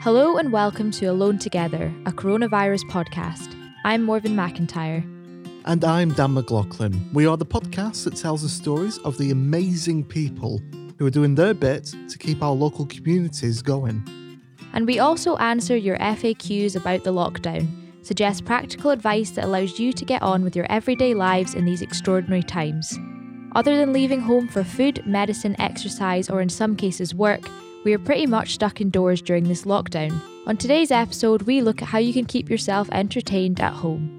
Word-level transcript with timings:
Hello 0.00 0.36
and 0.36 0.52
welcome 0.52 0.92
to 0.92 1.06
Alone 1.06 1.38
Together, 1.38 1.92
a 2.06 2.12
coronavirus 2.12 2.88
podcast. 2.88 3.52
I'm 3.84 4.04
Morven 4.04 4.36
McIntyre. 4.36 5.02
And 5.64 5.84
I'm 5.84 6.12
Dan 6.12 6.34
McLaughlin. 6.34 7.10
We 7.12 7.26
are 7.26 7.36
the 7.36 7.44
podcast 7.44 8.04
that 8.04 8.14
tells 8.14 8.42
the 8.42 8.48
stories 8.48 8.98
of 8.98 9.18
the 9.18 9.32
amazing 9.32 10.04
people 10.04 10.62
who 10.98 11.06
are 11.06 11.10
doing 11.10 11.34
their 11.34 11.52
bit 11.52 11.92
to 12.10 12.16
keep 12.16 12.44
our 12.44 12.52
local 12.52 12.86
communities 12.86 13.60
going. 13.60 14.08
And 14.72 14.86
we 14.86 15.00
also 15.00 15.36
answer 15.38 15.76
your 15.76 15.98
FAQs 15.98 16.76
about 16.76 17.02
the 17.02 17.12
lockdown, 17.12 17.66
suggest 18.06 18.44
practical 18.44 18.92
advice 18.92 19.32
that 19.32 19.46
allows 19.46 19.80
you 19.80 19.92
to 19.92 20.04
get 20.04 20.22
on 20.22 20.44
with 20.44 20.54
your 20.54 20.70
everyday 20.70 21.12
lives 21.14 21.56
in 21.56 21.64
these 21.64 21.82
extraordinary 21.82 22.44
times. 22.44 22.96
Other 23.56 23.76
than 23.76 23.92
leaving 23.92 24.20
home 24.20 24.46
for 24.46 24.62
food, 24.62 25.04
medicine, 25.04 25.60
exercise, 25.60 26.30
or 26.30 26.40
in 26.40 26.48
some 26.48 26.76
cases 26.76 27.16
work, 27.16 27.40
we 27.84 27.92
are 27.94 27.98
pretty 27.98 28.26
much 28.26 28.54
stuck 28.54 28.80
indoors 28.80 29.22
during 29.22 29.44
this 29.44 29.64
lockdown. 29.64 30.20
On 30.46 30.56
today's 30.56 30.90
episode, 30.90 31.42
we 31.42 31.60
look 31.60 31.82
at 31.82 31.88
how 31.88 31.98
you 31.98 32.12
can 32.12 32.24
keep 32.24 32.48
yourself 32.50 32.88
entertained 32.92 33.60
at 33.60 33.72
home. 33.72 34.14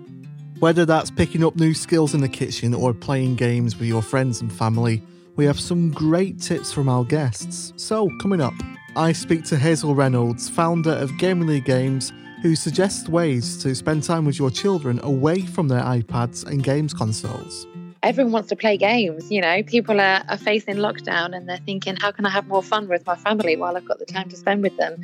Whether 0.60 0.86
that's 0.86 1.10
picking 1.10 1.44
up 1.44 1.56
new 1.56 1.74
skills 1.74 2.14
in 2.14 2.22
the 2.22 2.30
kitchen 2.30 2.74
or 2.74 2.94
playing 2.94 3.36
games 3.36 3.78
with 3.78 3.88
your 3.88 4.02
friends 4.02 4.42
and 4.42 4.52
family, 4.52 5.02
we 5.36 5.46
have 5.46 5.60
some 5.60 5.92
great 5.92 6.40
tips 6.42 6.74
from 6.74 6.90
our 6.90 7.04
guests. 7.04 7.74
So, 7.78 8.10
coming 8.20 8.42
up, 8.42 8.54
I 8.96 9.14
speak 9.14 9.46
to 9.46 9.58
Hazel 9.58 9.96
Reynolds, 9.96 10.50
founder 10.50 10.92
of 10.92 11.18
Gamely 11.18 11.62
Games, 11.62 12.12
who 12.42 12.56
suggests 12.56 13.08
ways 13.08 13.62
to 13.64 13.74
spend 13.74 14.04
time 14.04 14.26
with 14.26 14.38
your 14.38 14.52
children 14.52 15.00
away 15.04 15.42
from 15.42 15.68
their 15.68 15.82
iPads 15.82 16.46
and 16.46 16.64
games 16.64 16.94
consoles 16.94 17.66
everyone 18.04 18.32
wants 18.32 18.50
to 18.50 18.56
play 18.56 18.78
games. 18.78 19.32
You 19.32 19.42
know, 19.42 19.64
people 19.64 20.00
are, 20.00 20.24
are 20.28 20.38
facing 20.38 20.78
lockdown 20.78 21.36
and 21.36 21.48
they're 21.48 21.58
thinking, 21.58 21.96
how 21.96 22.12
can 22.12 22.26
I 22.26 22.30
have 22.30 22.48
more 22.48 22.64
fun 22.64 22.88
with 22.88 23.06
my 23.06 23.16
family 23.16 23.56
while 23.56 23.76
I've 23.76 23.88
got 23.88 24.00
the 24.00 24.06
time 24.06 24.30
to 24.30 24.38
spend 24.38 24.64
with 24.64 24.76
them? 24.78 25.02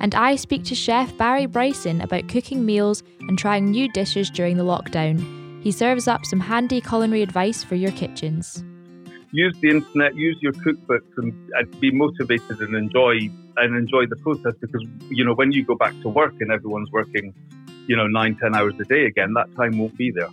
And 0.00 0.14
I 0.14 0.36
speak 0.36 0.64
to 0.64 0.74
Chef 0.74 1.16
Barry 1.16 1.46
Bryson 1.46 2.00
about 2.00 2.28
cooking 2.28 2.66
meals 2.66 3.02
and 3.20 3.38
trying 3.38 3.70
new 3.70 3.90
dishes 3.92 4.30
during 4.30 4.56
the 4.56 4.64
lockdown. 4.64 5.62
He 5.62 5.72
serves 5.72 6.08
up 6.08 6.26
some 6.26 6.40
handy 6.40 6.80
culinary 6.80 7.22
advice 7.22 7.64
for 7.64 7.74
your 7.74 7.92
kitchens. 7.92 8.62
Use 9.32 9.56
the 9.60 9.70
internet, 9.70 10.14
use 10.14 10.36
your 10.40 10.52
cookbooks, 10.52 11.10
and, 11.16 11.32
and 11.54 11.80
be 11.80 11.90
motivated 11.90 12.60
and 12.60 12.74
enjoy 12.76 13.30
and 13.56 13.76
enjoy 13.76 14.04
the 14.06 14.16
process 14.16 14.52
because 14.60 14.84
you 15.08 15.24
know 15.24 15.32
when 15.32 15.52
you 15.52 15.64
go 15.64 15.74
back 15.76 15.92
to 16.02 16.08
work 16.08 16.34
and 16.40 16.52
everyone's 16.52 16.90
working, 16.92 17.34
you 17.86 17.96
know, 17.96 18.06
nine 18.06 18.36
ten 18.36 18.54
hours 18.54 18.74
a 18.80 18.84
day 18.84 19.06
again, 19.06 19.32
that 19.34 19.52
time 19.56 19.78
won't 19.78 19.96
be 19.96 20.12
there. 20.12 20.28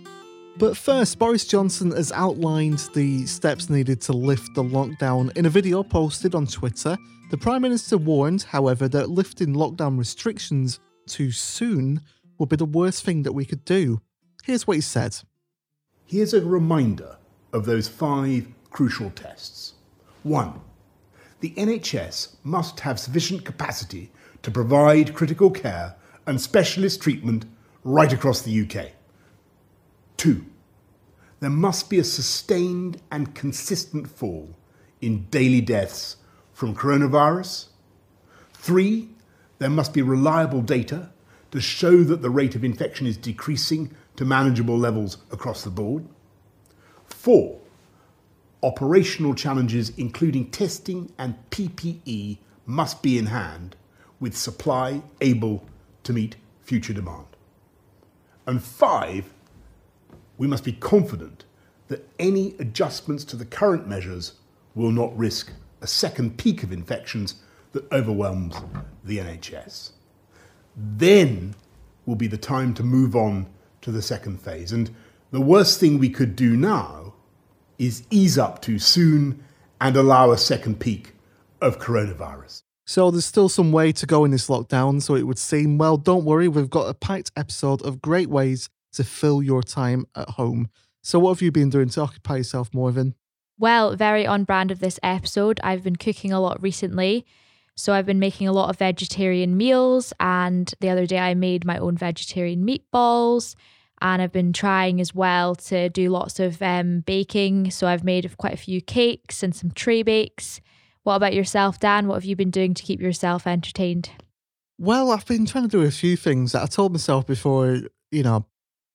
But 0.58 0.76
first, 0.76 1.18
Boris 1.18 1.46
Johnson 1.46 1.92
has 1.92 2.12
outlined 2.12 2.90
the 2.94 3.26
steps 3.26 3.70
needed 3.70 4.00
to 4.02 4.12
lift 4.12 4.54
the 4.54 4.62
lockdown 4.62 5.34
in 5.36 5.46
a 5.46 5.50
video 5.50 5.82
posted 5.82 6.34
on 6.34 6.46
Twitter. 6.46 6.96
The 7.30 7.38
Prime 7.38 7.62
Minister 7.62 7.96
warned, 7.96 8.42
however, 8.42 8.86
that 8.88 9.08
lifting 9.08 9.54
lockdown 9.54 9.98
restrictions 9.98 10.78
too 11.06 11.32
soon 11.32 12.02
would 12.38 12.50
be 12.50 12.56
the 12.56 12.66
worst 12.66 13.02
thing 13.02 13.22
that 13.22 13.32
we 13.32 13.46
could 13.46 13.64
do. 13.64 14.02
Here's 14.44 14.66
what 14.66 14.76
he 14.76 14.82
said 14.82 15.16
Here's 16.06 16.34
a 16.34 16.44
reminder 16.44 17.16
of 17.52 17.64
those 17.64 17.88
five 17.88 18.46
crucial 18.70 19.10
tests. 19.10 19.74
One, 20.22 20.60
the 21.40 21.54
NHS 21.56 22.36
must 22.44 22.80
have 22.80 23.00
sufficient 23.00 23.44
capacity 23.44 24.12
to 24.42 24.50
provide 24.50 25.14
critical 25.14 25.50
care 25.50 25.96
and 26.26 26.40
specialist 26.40 27.00
treatment 27.00 27.46
right 27.84 28.12
across 28.12 28.42
the 28.42 28.62
UK. 28.62 28.92
Two, 30.22 30.44
there 31.40 31.50
must 31.50 31.90
be 31.90 31.98
a 31.98 32.04
sustained 32.04 33.02
and 33.10 33.34
consistent 33.34 34.08
fall 34.08 34.54
in 35.00 35.24
daily 35.32 35.60
deaths 35.60 36.14
from 36.52 36.76
coronavirus. 36.76 37.70
Three, 38.54 39.08
there 39.58 39.68
must 39.68 39.92
be 39.92 40.00
reliable 40.00 40.62
data 40.62 41.10
to 41.50 41.60
show 41.60 42.04
that 42.04 42.22
the 42.22 42.30
rate 42.30 42.54
of 42.54 42.62
infection 42.62 43.04
is 43.04 43.16
decreasing 43.16 43.96
to 44.14 44.24
manageable 44.24 44.78
levels 44.78 45.16
across 45.32 45.64
the 45.64 45.70
board. 45.70 46.06
Four, 47.04 47.58
operational 48.62 49.34
challenges, 49.34 49.90
including 49.96 50.52
testing 50.52 51.10
and 51.18 51.34
PPE, 51.50 52.38
must 52.64 53.02
be 53.02 53.18
in 53.18 53.26
hand 53.26 53.74
with 54.20 54.36
supply 54.36 55.02
able 55.20 55.66
to 56.04 56.12
meet 56.12 56.36
future 56.62 56.92
demand. 56.92 57.26
And 58.46 58.62
five, 58.62 59.28
we 60.42 60.48
must 60.48 60.64
be 60.64 60.72
confident 60.72 61.44
that 61.86 62.04
any 62.18 62.56
adjustments 62.58 63.22
to 63.22 63.36
the 63.36 63.44
current 63.44 63.86
measures 63.86 64.32
will 64.74 64.90
not 64.90 65.16
risk 65.16 65.52
a 65.80 65.86
second 65.86 66.36
peak 66.36 66.64
of 66.64 66.72
infections 66.72 67.36
that 67.70 67.90
overwhelms 67.92 68.56
the 69.04 69.18
NHS. 69.18 69.92
Then 70.76 71.54
will 72.06 72.16
be 72.16 72.26
the 72.26 72.36
time 72.36 72.74
to 72.74 72.82
move 72.82 73.14
on 73.14 73.46
to 73.82 73.92
the 73.92 74.02
second 74.02 74.40
phase. 74.40 74.72
And 74.72 74.90
the 75.30 75.40
worst 75.40 75.78
thing 75.78 76.00
we 76.00 76.10
could 76.10 76.34
do 76.34 76.56
now 76.56 77.14
is 77.78 78.04
ease 78.10 78.36
up 78.36 78.60
too 78.60 78.80
soon 78.80 79.44
and 79.80 79.94
allow 79.94 80.32
a 80.32 80.38
second 80.38 80.80
peak 80.80 81.12
of 81.60 81.78
coronavirus. 81.78 82.62
So 82.84 83.12
there's 83.12 83.24
still 83.24 83.48
some 83.48 83.70
way 83.70 83.92
to 83.92 84.06
go 84.06 84.24
in 84.24 84.32
this 84.32 84.48
lockdown, 84.48 85.02
so 85.02 85.14
it 85.14 85.22
would 85.22 85.38
seem. 85.38 85.78
Well, 85.78 85.98
don't 85.98 86.24
worry, 86.24 86.48
we've 86.48 86.68
got 86.68 86.88
a 86.88 86.94
packed 86.94 87.30
episode 87.36 87.80
of 87.82 88.02
great 88.02 88.28
ways 88.28 88.68
to 88.92 89.04
fill 89.04 89.42
your 89.42 89.62
time 89.62 90.06
at 90.14 90.30
home. 90.30 90.68
So, 91.02 91.18
what 91.18 91.34
have 91.34 91.42
you 91.42 91.50
been 91.50 91.70
doing 91.70 91.88
to 91.90 92.00
occupy 92.00 92.36
yourself, 92.36 92.72
Morven? 92.72 93.14
Well, 93.58 93.96
very 93.96 94.26
on 94.26 94.44
brand 94.44 94.70
of 94.70 94.80
this 94.80 95.00
episode. 95.02 95.60
I've 95.62 95.82
been 95.82 95.96
cooking 95.96 96.32
a 96.32 96.40
lot 96.40 96.62
recently. 96.62 97.26
So, 97.74 97.92
I've 97.92 98.06
been 98.06 98.18
making 98.18 98.48
a 98.48 98.52
lot 98.52 98.70
of 98.70 98.78
vegetarian 98.78 99.56
meals. 99.56 100.12
And 100.20 100.72
the 100.80 100.90
other 100.90 101.06
day, 101.06 101.18
I 101.18 101.34
made 101.34 101.64
my 101.64 101.78
own 101.78 101.96
vegetarian 101.96 102.66
meatballs. 102.66 103.54
And 104.00 104.20
I've 104.20 104.32
been 104.32 104.52
trying 104.52 105.00
as 105.00 105.14
well 105.14 105.54
to 105.54 105.88
do 105.88 106.08
lots 106.10 106.40
of 106.40 106.60
um, 106.62 107.00
baking. 107.00 107.70
So, 107.72 107.86
I've 107.88 108.04
made 108.04 108.36
quite 108.36 108.54
a 108.54 108.58
few 108.58 108.80
cakes 108.80 109.42
and 109.42 109.54
some 109.54 109.72
tray 109.72 110.02
bakes. 110.02 110.60
What 111.02 111.16
about 111.16 111.34
yourself, 111.34 111.80
Dan? 111.80 112.06
What 112.06 112.14
have 112.14 112.24
you 112.24 112.36
been 112.36 112.50
doing 112.50 112.74
to 112.74 112.82
keep 112.82 113.00
yourself 113.00 113.44
entertained? 113.46 114.10
Well, 114.78 115.10
I've 115.10 115.26
been 115.26 115.46
trying 115.46 115.64
to 115.64 115.68
do 115.68 115.82
a 115.82 115.90
few 115.90 116.16
things 116.16 116.52
that 116.52 116.62
I 116.62 116.66
told 116.66 116.92
myself 116.92 117.26
before, 117.26 117.80
you 118.10 118.22
know, 118.22 118.46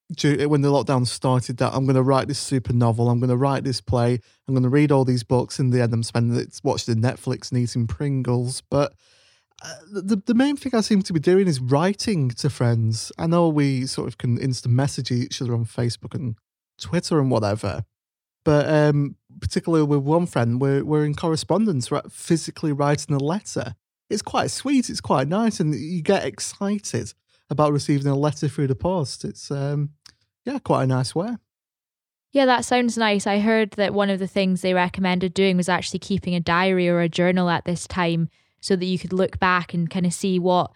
when 0.10 0.62
the 0.62 0.72
lockdown 0.72 1.06
started 1.06 1.58
that 1.58 1.74
I'm 1.74 1.86
going 1.86 1.96
to 1.96 2.04
write 2.04 2.28
this 2.28 2.40
super 2.40 2.74
novel, 2.74 3.10
I'm 3.10 3.20
going 3.20 3.30
to 3.30 3.38
write 3.38 3.64
this 3.64 3.82
play, 3.82 4.20
I'm 4.48 4.54
going 4.54 4.64
to 4.64 4.70
read 4.70 4.92
all 4.92 5.04
these 5.04 5.24
books. 5.24 5.60
In 5.60 5.70
the 5.70 5.82
end, 5.82 5.94
I'm 5.94 6.04
spending 6.04 6.40
it 6.40 6.60
watching 6.64 6.96
Netflix 6.96 7.52
and 7.52 7.60
eating 7.60 7.88
Pringles. 7.88 8.62
But 8.70 8.94
uh, 9.62 9.74
the 9.92 10.22
the 10.26 10.34
main 10.34 10.56
thing 10.56 10.74
I 10.76 10.82
seem 10.82 11.02
to 11.02 11.14
be 11.14 11.20
doing 11.20 11.48
is 11.48 11.60
writing 11.60 12.30
to 12.30 12.50
friends. 12.50 13.12
I 13.18 13.28
know 13.28 13.50
we 13.50 13.86
sort 13.86 14.08
of 14.08 14.18
can 14.18 14.38
instant 14.38 14.74
message 14.74 15.12
each 15.12 15.42
other 15.42 15.54
on 15.54 15.66
Facebook 15.66 16.14
and 16.14 16.36
Twitter 16.80 17.20
and 17.20 17.30
whatever, 17.30 17.84
but 18.46 18.70
um, 18.70 19.16
particularly 19.42 19.84
with 19.84 20.04
one 20.04 20.26
friend, 20.26 20.62
we're 20.62 20.86
we're 20.86 21.06
in 21.06 21.16
correspondence, 21.16 21.92
right, 21.92 22.10
physically 22.10 22.72
writing 22.72 23.16
a 23.16 23.20
letter. 23.20 23.76
It's 24.10 24.22
quite 24.22 24.52
sweet. 24.52 24.90
It's 24.90 25.02
quite 25.02 25.28
nice, 25.28 25.60
and 25.60 25.76
you 25.76 26.02
get 26.02 26.24
excited 26.24 27.14
about 27.50 27.74
receiving 27.74 28.08
a 28.08 28.16
letter 28.16 28.48
through 28.48 28.68
the 28.68 28.76
post. 28.76 29.26
It's 29.26 29.50
um, 29.52 29.92
yeah, 30.48 30.60
quite 30.60 30.84
a 30.84 30.88
nice 30.88 31.14
way. 31.14 31.36
Yeah, 32.32 32.46
that 32.46 32.64
sounds 32.64 32.98
nice. 32.98 33.28
I 33.28 33.40
heard 33.40 33.72
that 33.72 33.94
one 33.94 34.10
of 34.10 34.20
the 34.20 34.28
things 34.28 34.62
they 34.62 34.74
recommended 34.74 35.34
doing 35.34 35.58
was 35.58 35.68
actually 35.68 36.00
keeping 36.00 36.36
a 36.36 36.40
diary 36.40 36.88
or 36.88 37.02
a 37.02 37.10
journal 37.10 37.50
at 37.50 37.66
this 37.66 37.86
time 37.86 38.30
so 38.62 38.78
that 38.78 38.86
you 38.86 38.98
could 38.98 39.12
look 39.12 39.40
back 39.40 39.74
and 39.74 39.90
kind 39.90 40.06
of 40.06 40.14
see 40.14 40.40
what 40.40 40.72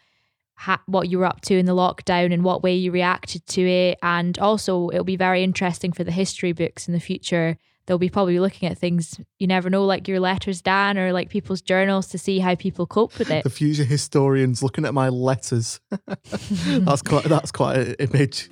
ha- 0.55 0.81
what 0.87 1.07
you 1.07 1.19
were 1.19 1.25
up 1.25 1.39
to 1.41 1.57
in 1.57 1.67
the 1.67 1.75
lockdown 1.75 2.33
and 2.33 2.43
what 2.43 2.63
way 2.63 2.75
you 2.75 2.91
reacted 2.91 3.47
to 3.47 3.61
it. 3.61 3.97
And 4.03 4.37
also, 4.39 4.89
it'll 4.89 5.05
be 5.05 5.15
very 5.15 5.41
interesting 5.41 5.93
for 5.93 6.03
the 6.03 6.11
history 6.11 6.51
books 6.51 6.87
in 6.89 6.93
the 6.93 6.99
future. 6.99 7.57
They'll 7.85 7.97
be 7.97 8.09
probably 8.09 8.39
looking 8.39 8.69
at 8.69 8.77
things 8.77 9.21
you 9.39 9.47
never 9.47 9.69
know, 9.69 9.85
like 9.85 10.07
your 10.07 10.19
letters, 10.19 10.61
Dan, 10.61 10.97
or 10.97 11.13
like 11.13 11.29
people's 11.29 11.61
journals 11.61 12.07
to 12.07 12.17
see 12.17 12.39
how 12.39 12.55
people 12.55 12.85
cope 12.85 13.17
with 13.17 13.31
it. 13.31 13.45
The 13.45 13.49
future 13.49 13.85
historians 13.85 14.61
looking 14.61 14.85
at 14.85 14.93
my 14.93 15.07
letters. 15.07 15.79
that's 16.65 17.01
quite 17.01 17.23
that's 17.23 17.53
quite 17.53 17.77
an 17.77 17.95
image. 17.99 18.49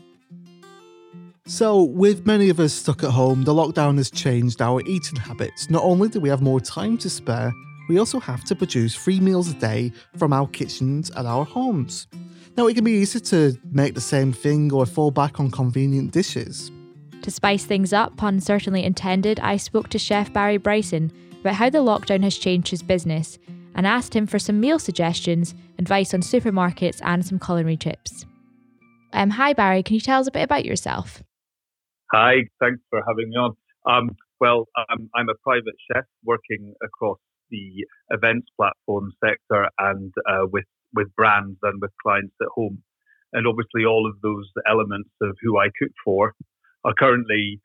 So, 1.49 1.81
with 1.81 2.27
many 2.27 2.49
of 2.49 2.59
us 2.59 2.73
stuck 2.73 3.03
at 3.03 3.09
home, 3.09 3.43
the 3.43 3.55
lockdown 3.55 3.97
has 3.97 4.11
changed 4.11 4.61
our 4.61 4.81
eating 4.85 5.15
habits. 5.15 5.67
Not 5.67 5.83
only 5.83 6.07
do 6.07 6.19
we 6.19 6.29
have 6.29 6.43
more 6.43 6.61
time 6.61 6.95
to 6.99 7.09
spare, 7.09 7.51
we 7.89 7.97
also 7.97 8.19
have 8.19 8.43
to 8.43 8.55
produce 8.55 8.95
three 8.95 9.19
meals 9.19 9.49
a 9.49 9.55
day 9.55 9.91
from 10.15 10.31
our 10.31 10.45
kitchens 10.45 11.09
at 11.09 11.25
our 11.25 11.43
homes. 11.43 12.05
Now, 12.55 12.67
it 12.67 12.75
can 12.75 12.83
be 12.83 12.91
easy 12.91 13.19
to 13.19 13.57
make 13.71 13.95
the 13.95 13.99
same 13.99 14.31
thing 14.31 14.71
or 14.71 14.85
fall 14.85 15.09
back 15.09 15.39
on 15.39 15.49
convenient 15.49 16.11
dishes. 16.11 16.71
To 17.23 17.31
spice 17.31 17.65
things 17.65 17.93
up, 17.93 18.15
pun 18.15 18.39
certainly 18.39 18.83
intended, 18.83 19.39
I 19.39 19.57
spoke 19.57 19.89
to 19.89 19.97
Chef 19.97 20.31
Barry 20.31 20.57
Bryson 20.57 21.11
about 21.41 21.55
how 21.55 21.71
the 21.71 21.79
lockdown 21.79 22.21
has 22.25 22.37
changed 22.37 22.69
his 22.69 22.83
business 22.83 23.39
and 23.73 23.87
asked 23.87 24.15
him 24.15 24.27
for 24.27 24.37
some 24.37 24.59
meal 24.59 24.77
suggestions, 24.77 25.55
advice 25.79 26.13
on 26.13 26.21
supermarkets, 26.21 27.01
and 27.03 27.25
some 27.25 27.39
culinary 27.39 27.77
tips. 27.77 28.27
Um, 29.13 29.31
hi, 29.31 29.53
Barry, 29.53 29.81
can 29.81 29.95
you 29.95 30.01
tell 30.01 30.21
us 30.21 30.27
a 30.27 30.31
bit 30.31 30.43
about 30.43 30.63
yourself? 30.63 31.23
Hi, 32.11 32.37
thanks 32.59 32.81
for 32.89 33.03
having 33.07 33.29
me 33.29 33.35
on. 33.35 33.53
Um, 33.85 34.15
well, 34.41 34.67
um, 34.89 35.11
I'm 35.13 35.29
a 35.29 35.35
private 35.43 35.75
chef 35.91 36.05
working 36.23 36.73
across 36.83 37.19
the 37.51 37.85
events 38.09 38.47
platform 38.57 39.11
sector 39.23 39.69
and 39.77 40.11
uh, 40.27 40.47
with 40.51 40.65
with 40.95 41.13
brands 41.15 41.59
and 41.61 41.79
with 41.79 41.91
clients 42.01 42.33
at 42.41 42.47
home. 42.55 42.81
And 43.33 43.45
obviously, 43.45 43.85
all 43.85 44.09
of 44.09 44.19
those 44.21 44.49
elements 44.67 45.11
of 45.21 45.37
who 45.43 45.59
I 45.59 45.67
cook 45.79 45.91
for 46.03 46.33
are 46.83 46.95
currently 46.97 47.61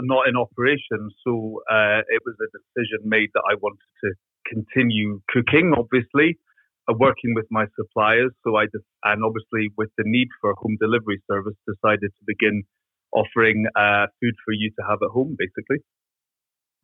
not 0.00 0.26
in 0.26 0.36
operation. 0.36 1.10
So 1.24 1.62
uh, 1.70 2.02
it 2.08 2.20
was 2.26 2.34
a 2.42 2.50
decision 2.50 2.98
made 3.08 3.30
that 3.34 3.44
I 3.48 3.54
wanted 3.62 3.78
to 4.02 4.10
continue 4.44 5.20
cooking, 5.28 5.72
obviously, 5.78 6.36
uh, 6.90 6.94
working 6.98 7.32
with 7.34 7.46
my 7.52 7.66
suppliers. 7.78 8.32
So 8.42 8.56
I 8.56 8.64
just, 8.64 8.86
and 9.04 9.22
obviously 9.22 9.70
with 9.78 9.90
the 9.98 10.04
need 10.04 10.28
for 10.40 10.52
home 10.58 10.76
delivery 10.80 11.22
service, 11.30 11.54
decided 11.62 12.10
to 12.10 12.24
begin 12.26 12.64
offering 13.14 13.66
uh, 13.76 14.06
food 14.20 14.34
for 14.44 14.52
you 14.52 14.70
to 14.70 14.86
have 14.88 14.98
at 15.02 15.10
home, 15.10 15.36
basically. 15.38 15.78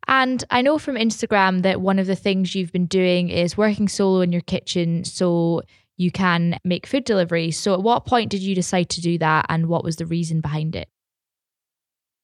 And 0.07 0.43
I 0.49 0.61
know 0.61 0.77
from 0.77 0.95
Instagram 0.95 1.61
that 1.61 1.81
one 1.81 1.99
of 1.99 2.07
the 2.07 2.15
things 2.15 2.55
you've 2.55 2.71
been 2.71 2.87
doing 2.87 3.29
is 3.29 3.57
working 3.57 3.87
solo 3.87 4.21
in 4.21 4.31
your 4.31 4.41
kitchen 4.41 5.05
so 5.05 5.61
you 5.97 6.11
can 6.11 6.57
make 6.63 6.87
food 6.87 7.05
deliveries. 7.05 7.57
So, 7.57 7.73
at 7.73 7.83
what 7.83 8.05
point 8.05 8.31
did 8.31 8.41
you 8.41 8.55
decide 8.55 8.89
to 8.89 9.01
do 9.01 9.17
that 9.19 9.45
and 9.49 9.67
what 9.67 9.83
was 9.83 9.97
the 9.97 10.05
reason 10.05 10.41
behind 10.41 10.75
it? 10.75 10.89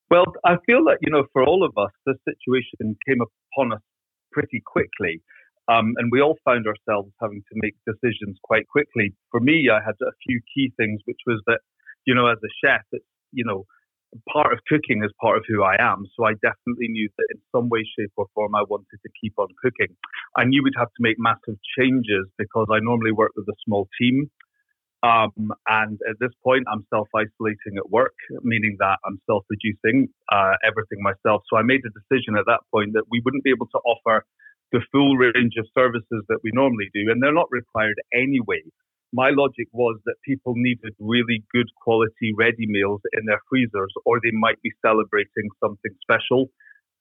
Well, 0.10 0.26
I 0.46 0.56
feel 0.66 0.86
that, 0.86 0.98
you 1.02 1.12
know, 1.12 1.26
for 1.34 1.44
all 1.44 1.64
of 1.64 1.72
us, 1.78 1.92
this 2.06 2.16
situation 2.26 2.98
came 3.08 3.20
upon 3.22 3.74
us 3.74 3.82
pretty 4.32 4.62
quickly. 4.66 5.22
Um, 5.68 5.94
and 5.98 6.10
we 6.12 6.22
all 6.22 6.38
found 6.46 6.66
ourselves 6.66 7.12
having 7.22 7.42
to 7.42 7.56
make 7.56 7.76
decisions 7.86 8.38
quite 8.42 8.68
quickly. 8.70 9.14
For 9.32 9.42
me, 9.42 9.68
I 9.70 9.84
had 9.86 9.96
a 10.02 10.16
few 10.26 10.40
key 10.56 10.72
things, 10.78 11.02
which 11.06 11.20
was 11.28 11.42
that, 11.48 11.60
you 12.06 12.16
know, 12.16 12.28
as 12.28 12.38
a 12.38 12.52
chef, 12.64 12.82
it's, 12.94 13.06
you 13.34 13.44
know, 13.44 13.66
part 14.32 14.54
of 14.54 14.60
cooking 14.68 15.04
is 15.04 15.12
part 15.22 15.38
of 15.38 15.44
who 15.48 15.64
I 15.64 15.76
am. 15.80 16.06
So 16.16 16.26
I 16.26 16.34
definitely 16.42 16.88
knew 16.90 17.10
that 17.18 17.28
in 17.32 17.42
some 17.54 17.70
way, 17.70 17.84
shape, 17.98 18.12
or 18.16 18.28
form, 18.34 18.56
I 18.56 18.64
wanted 18.70 19.00
to 19.04 19.10
keep 19.22 19.34
on 19.38 19.48
cooking. 19.62 19.96
I 20.36 20.46
knew 20.46 20.64
we'd 20.64 20.74
have 20.78 20.88
to 20.88 21.02
make 21.02 21.18
massive 21.20 21.58
changes 21.78 22.26
because 22.38 22.68
I 22.72 22.80
normally 22.80 23.12
work 23.12 23.32
with 23.36 23.48
a 23.48 23.58
small 23.66 23.88
team. 24.00 24.30
Um, 25.04 25.54
and 25.68 26.00
at 26.10 26.18
this 26.20 26.32
point, 26.44 26.66
I'm 26.72 26.86
self 26.90 27.08
isolating 27.16 27.78
at 27.78 27.90
work, 27.90 28.16
meaning 28.42 28.78
that 28.80 28.98
I'm 29.06 29.22
self 29.30 29.46
producing 29.48 30.10
uh, 30.32 30.54
everything 30.66 31.04
myself. 31.04 31.44
So 31.50 31.58
I 31.58 31.62
made 31.62 31.82
a 31.86 31.94
decision 31.94 32.36
at 32.36 32.46
that 32.48 32.62
point 32.74 32.94
that 32.94 33.04
we 33.12 33.22
wouldn't 33.24 33.44
be 33.44 33.52
able 33.52 33.68
to 33.68 33.80
offer 33.86 34.26
the 34.72 34.82
full 34.92 35.16
range 35.16 35.54
of 35.58 35.68
services 35.78 36.26
that 36.28 36.40
we 36.44 36.52
normally 36.52 36.90
do, 36.94 37.12
and 37.12 37.22
they're 37.22 37.34
not 37.34 37.48
required 37.52 37.96
anyway 38.14 38.62
my 39.14 39.30
logic 39.30 39.68
was 39.72 40.00
that 40.06 40.16
people 40.26 40.54
needed 40.56 40.94
really 41.00 41.44
good 41.54 41.68
quality 41.82 42.34
ready 42.38 42.68
meals 42.68 43.02
in 43.14 43.26
their 43.26 43.42
freezers, 43.50 43.94
or 44.06 44.20
they 44.22 44.32
might 44.32 44.62
be 44.62 44.72
celebrating 44.86 45.50
something 45.64 45.92
special. 46.02 46.48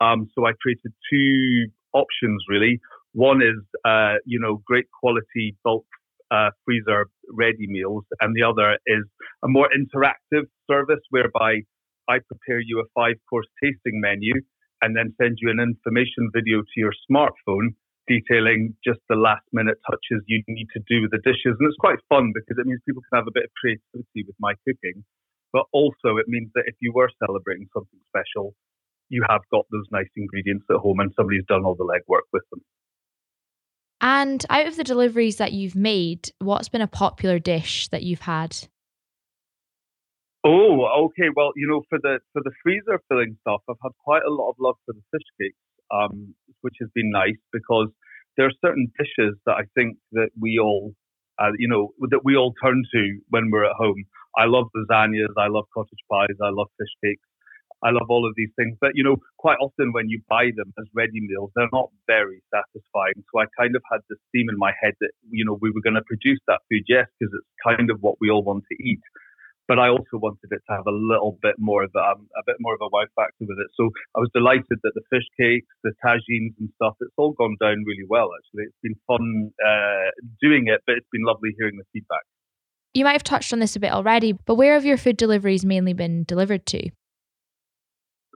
Um, 0.01 0.29
so 0.35 0.47
I 0.47 0.53
created 0.61 0.93
two 1.11 1.67
options 1.93 2.45
really. 2.49 2.81
One 3.13 3.41
is, 3.43 3.61
uh, 3.85 4.17
you 4.25 4.39
know, 4.39 4.63
great 4.67 4.87
quality 5.01 5.57
bulk 5.65 5.87
uh, 6.31 6.51
freezer 6.65 7.07
ready 7.31 7.67
meals, 7.67 8.05
and 8.21 8.35
the 8.37 8.43
other 8.43 8.79
is 8.87 9.05
a 9.45 9.49
more 9.49 9.69
interactive 9.75 10.45
service 10.71 11.01
whereby 11.11 11.61
I 12.09 12.19
prepare 12.19 12.61
you 12.61 12.81
a 12.81 12.89
five 12.95 13.17
course 13.29 13.47
tasting 13.63 14.01
menu 14.01 14.35
and 14.83 14.95
then 14.95 15.15
send 15.21 15.39
you 15.41 15.51
an 15.51 15.59
information 15.61 16.31
video 16.33 16.61
to 16.61 16.77
your 16.77 16.93
smartphone 17.11 17.75
detailing 18.07 18.75
just 18.85 19.01
the 19.09 19.17
last 19.17 19.45
minute 19.53 19.79
touches 19.89 20.23
you 20.27 20.43
need 20.49 20.69
to 20.75 20.81
do 20.89 21.03
with 21.03 21.11
the 21.11 21.23
dishes. 21.25 21.57
And 21.59 21.69
it's 21.69 21.77
quite 21.79 21.99
fun 22.09 22.33
because 22.35 22.57
it 22.59 22.67
means 22.67 22.81
people 22.87 23.03
can 23.11 23.19
have 23.19 23.29
a 23.29 23.35
bit 23.35 23.45
of 23.45 23.51
creativity 23.61 24.27
with 24.27 24.37
my 24.39 24.55
cooking. 24.67 25.05
But 25.53 25.67
also, 25.73 26.17
it 26.19 26.29
means 26.29 26.51
that 26.55 26.65
if 26.67 26.75
you 26.81 26.93
were 26.93 27.11
celebrating 27.25 27.69
something 27.73 28.01
special, 28.09 28.55
you 29.09 29.25
have 29.29 29.43
got 29.51 29.67
those 29.71 29.87
nice 29.91 30.11
ingredients 30.17 30.67
at 30.71 30.77
home 30.77 31.01
and 31.01 31.13
somebody's 31.17 31.47
done 31.49 31.65
all 31.65 31.77
the 31.77 31.85
legwork 31.85 32.27
with 32.33 32.43
them. 32.51 32.61
And 34.01 34.45
out 34.51 34.67
of 34.67 34.77
the 34.77 34.85
deliveries 34.85 35.37
that 35.37 35.53
you've 35.53 35.77
made, 35.77 36.31
what's 36.39 36.69
been 36.69 36.83
a 36.83 36.87
popular 36.87 37.39
dish 37.39 37.89
that 37.89 38.03
you've 38.03 38.21
had? 38.21 38.57
Oh, 40.45 41.07
okay. 41.07 41.29
Well, 41.35 41.53
you 41.57 41.67
know, 41.67 41.83
for 41.89 41.99
the 42.01 42.21
for 42.33 42.43
the 42.43 42.53
freezer 42.63 43.01
filling 43.09 43.37
stuff, 43.41 43.63
I've 43.69 43.77
had 43.83 43.93
quite 44.05 44.23
a 44.23 44.31
lot 44.31 44.51
of 44.51 44.57
love 44.61 44.77
for 44.85 44.93
the 44.93 45.03
fish 45.11 45.27
cakes 45.41 45.57
um, 45.91 46.35
which 46.63 46.75
has 46.81 46.89
been 46.95 47.11
nice 47.11 47.39
because 47.53 47.89
there 48.37 48.47
are 48.47 48.53
certain 48.65 48.91
dishes 48.99 49.37
that 49.47 49.53
I 49.53 49.63
think 49.75 49.97
that 50.13 50.31
we 50.41 50.59
all, 50.59 50.93
uh, 51.39 51.53
you 51.59 51.69
know, 51.69 51.93
that 52.11 52.25
we 52.25 52.37
all 52.37 52.53
turn 52.63 52.83
to 52.93 53.19
when 53.31 53.51
we're 53.51 53.65
at 53.65 53.77
home. 53.77 54.05
I 54.37 54.45
love 54.45 54.67
lasagnas, 54.77 55.33
I 55.39 55.49
love 55.49 55.65
cottage 55.73 56.05
pies, 56.11 56.37
I 56.43 56.51
love 56.51 56.69
fish 56.79 56.93
cakes, 57.03 57.25
I 57.83 57.91
love 57.91 58.11
all 58.11 58.27
of 58.29 58.35
these 58.37 58.51
things. 58.57 58.77
But 58.81 58.93
you 58.95 59.03
know, 59.03 59.17
quite 59.39 59.57
often 59.61 59.93
when 59.93 60.09
you 60.11 60.21
buy 60.29 60.51
them 60.55 60.73
as 60.79 60.85
ready 60.95 61.21
meals, 61.21 61.51
they're 61.57 61.73
not 61.73 61.91
very 62.07 62.43
satisfying. 62.53 63.25
So 63.33 63.41
I 63.41 63.47
kind 63.59 63.75
of 63.75 63.83
had 63.91 64.01
this 64.11 64.19
theme 64.33 64.49
in 64.51 64.59
my 64.59 64.73
head 64.83 64.95
that 65.01 65.13
you 65.31 65.45
know 65.45 65.59
we 65.61 65.71
were 65.71 65.81
going 65.81 65.95
to 65.97 66.05
produce 66.07 66.41
that 66.49 66.61
food, 66.71 66.85
yes, 66.89 67.07
because 67.19 67.33
it's 67.33 67.53
kind 67.65 67.91
of 67.91 67.99
what 68.01 68.17
we 68.21 68.31
all 68.31 68.43
want 68.43 68.65
to 68.71 68.83
eat 68.83 69.01
but 69.69 69.79
I 69.79 69.89
also 69.89 70.17
wanted 70.23 70.51
it 70.51 70.63
to 70.69 70.77
have 70.77 70.87
a 70.87 70.95
little 70.95 71.39
bit 71.43 71.57
more 71.59 71.83
of 71.85 71.91
a, 71.95 71.99
um, 71.99 72.29
a 72.39 72.43
bit 72.47 72.57
more 72.61 72.75
of 72.75 72.81
a 72.83 72.89
wow 72.91 73.07
factor 73.15 73.45
with 73.47 73.59
it. 73.59 73.71
So 73.77 73.91
I 74.15 74.21
was 74.21 74.31
delighted 74.35 74.79
that 74.83 74.93
the 74.95 75.03
fish 75.11 75.27
cakes, 75.39 75.67
the 75.83 75.93
tagines 76.05 76.55
and 76.59 76.71
stuff, 76.77 76.95
it's 77.01 77.15
all 77.17 77.33
gone 77.33 77.57
down 77.61 77.85
really 77.87 78.07
well. 78.09 78.31
Actually, 78.39 78.65
it's 78.71 78.83
been 78.83 78.97
fun 79.07 79.51
uh, 79.65 80.11
doing 80.41 80.69
it, 80.69 80.81
but 80.87 80.97
it's 80.97 81.11
been 81.13 81.25
lovely 81.25 81.51
hearing 81.59 81.77
the 81.77 81.85
feedback. 81.93 82.23
You 82.95 83.05
might 83.05 83.13
have 83.13 83.25
touched 83.25 83.53
on 83.53 83.59
this 83.59 83.77
a 83.77 83.81
bit 83.81 83.93
already, 83.93 84.33
but 84.33 84.55
where 84.55 84.75
have 84.75 84.85
your 84.85 84.97
food 84.97 85.17
deliveries 85.17 85.65
mainly 85.65 85.93
been 85.93 86.25
delivered 86.25 86.65
to? 86.67 86.91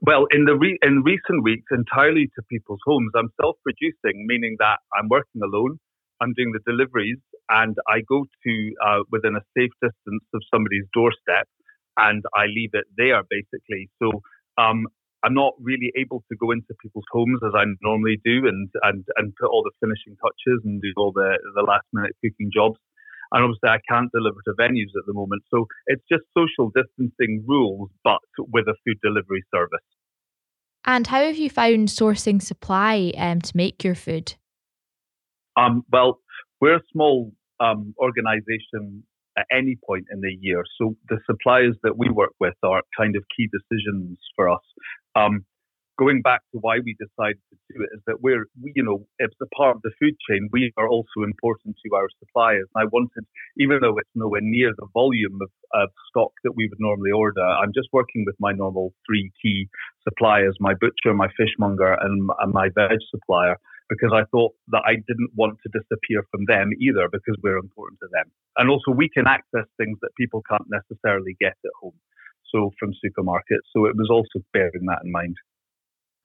Well, 0.03 0.25
in 0.31 0.45
the 0.45 0.55
re- 0.55 0.79
in 0.81 1.03
recent 1.03 1.43
weeks, 1.43 1.65
entirely 1.71 2.25
to 2.35 2.41
people's 2.49 2.79
homes. 2.85 3.11
I'm 3.15 3.29
self-producing, 3.39 4.25
meaning 4.27 4.55
that 4.59 4.79
I'm 4.97 5.07
working 5.09 5.41
alone. 5.43 5.77
I'm 6.21 6.33
doing 6.33 6.53
the 6.53 6.71
deliveries 6.71 7.17
and 7.49 7.75
I 7.87 8.01
go 8.07 8.25
to 8.43 8.71
uh, 8.85 8.99
within 9.11 9.35
a 9.35 9.43
safe 9.57 9.71
distance 9.81 10.23
of 10.33 10.41
somebody's 10.53 10.85
doorstep 10.93 11.47
and 11.97 12.23
I 12.33 12.45
leave 12.45 12.71
it 12.73 12.85
there 12.97 13.21
basically. 13.29 13.89
So 14.01 14.21
um, 14.57 14.87
I'm 15.23 15.33
not 15.33 15.53
really 15.59 15.91
able 15.97 16.23
to 16.31 16.37
go 16.37 16.51
into 16.51 16.73
people's 16.81 17.05
homes 17.11 17.39
as 17.45 17.53
I 17.55 17.65
normally 17.81 18.19
do 18.23 18.47
and, 18.47 18.69
and, 18.83 19.05
and 19.17 19.33
put 19.35 19.49
all 19.49 19.63
the 19.63 19.71
finishing 19.79 20.17
touches 20.17 20.61
and 20.65 20.81
do 20.81 20.91
all 20.97 21.11
the, 21.11 21.37
the 21.55 21.61
last 21.61 21.85
minute 21.93 22.15
cooking 22.23 22.49
jobs. 22.53 22.77
And 23.33 23.43
obviously, 23.43 23.69
I 23.69 23.79
can't 23.87 24.11
deliver 24.11 24.39
to 24.45 24.53
venues 24.59 24.91
at 24.97 25.05
the 25.07 25.13
moment. 25.13 25.43
So 25.51 25.65
it's 25.87 26.03
just 26.11 26.23
social 26.35 26.69
distancing 26.75 27.45
rules, 27.47 27.89
but 28.03 28.19
with 28.37 28.67
a 28.67 28.75
food 28.85 28.97
delivery 29.01 29.43
service. 29.53 29.85
And 30.83 31.07
how 31.07 31.23
have 31.23 31.37
you 31.37 31.49
found 31.49 31.87
sourcing 31.87 32.41
supply 32.41 33.13
um, 33.15 33.39
to 33.41 33.55
make 33.55 33.83
your 33.83 33.95
food? 33.95 34.35
Um, 35.55 35.83
well, 35.91 36.19
we're 36.61 36.75
a 36.75 36.81
small 36.91 37.31
um, 37.59 37.93
organization 37.99 39.03
at 39.37 39.45
any 39.51 39.77
point 39.85 40.05
in 40.11 40.21
the 40.21 40.35
year. 40.39 40.63
So 40.77 40.95
the 41.09 41.19
suppliers 41.25 41.75
that 41.83 41.97
we 41.97 42.09
work 42.09 42.33
with 42.39 42.55
are 42.63 42.81
kind 42.97 43.15
of 43.15 43.23
key 43.35 43.49
decisions 43.51 44.17
for 44.35 44.49
us. 44.49 44.63
Um, 45.15 45.45
going 45.99 46.21
back 46.21 46.41
to 46.51 46.57
why 46.59 46.77
we 46.83 46.95
decided 46.99 47.39
to 47.51 47.55
do 47.69 47.83
it 47.83 47.89
is 47.93 48.01
that 48.07 48.21
we're, 48.21 48.45
we, 48.61 48.71
you 48.75 48.83
know, 48.83 49.05
it's 49.19 49.35
a 49.41 49.45
part 49.55 49.75
of 49.75 49.81
the 49.83 49.91
food 49.99 50.15
chain. 50.27 50.49
We 50.51 50.71
are 50.77 50.87
also 50.87 51.23
important 51.23 51.75
to 51.85 51.95
our 51.95 52.07
suppliers. 52.19 52.67
And 52.73 52.83
I 52.83 52.85
wanted, 52.91 53.23
even 53.57 53.79
though 53.81 53.97
it's 53.97 54.09
nowhere 54.15 54.41
near 54.41 54.71
the 54.77 54.87
volume 54.93 55.37
of, 55.41 55.51
of 55.73 55.89
stock 56.09 56.31
that 56.43 56.53
we 56.55 56.67
would 56.67 56.79
normally 56.79 57.11
order, 57.11 57.45
I'm 57.45 57.71
just 57.73 57.89
working 57.93 58.23
with 58.25 58.35
my 58.39 58.51
normal 58.51 58.93
three 59.07 59.31
key 59.41 59.67
suppliers, 60.03 60.57
my 60.59 60.73
butcher, 60.73 61.13
my 61.13 61.27
fishmonger, 61.37 61.93
and, 62.01 62.29
and 62.39 62.53
my 62.53 62.69
veg 62.73 62.97
supplier, 63.11 63.57
because 63.91 64.15
I 64.15 64.23
thought 64.31 64.53
that 64.69 64.83
I 64.87 64.95
didn't 64.95 65.31
want 65.35 65.59
to 65.63 65.69
disappear 65.69 66.23
from 66.31 66.45
them 66.47 66.71
either 66.79 67.09
because 67.11 67.35
we're 67.43 67.57
important 67.57 67.99
to 67.99 68.07
them. 68.13 68.31
And 68.57 68.69
also 68.69 68.91
we 68.91 69.09
can 69.09 69.27
access 69.27 69.67
things 69.75 69.99
that 70.01 70.15
people 70.17 70.41
can't 70.49 70.65
necessarily 70.71 71.35
get 71.41 71.59
at 71.65 71.75
home. 71.79 71.99
So 72.55 72.71
from 72.79 72.91
supermarkets. 72.91 73.67
So 73.75 73.85
it 73.85 73.95
was 73.95 74.09
also 74.09 74.43
bearing 74.53 74.85
that 74.87 74.99
in 75.03 75.11
mind. 75.11 75.35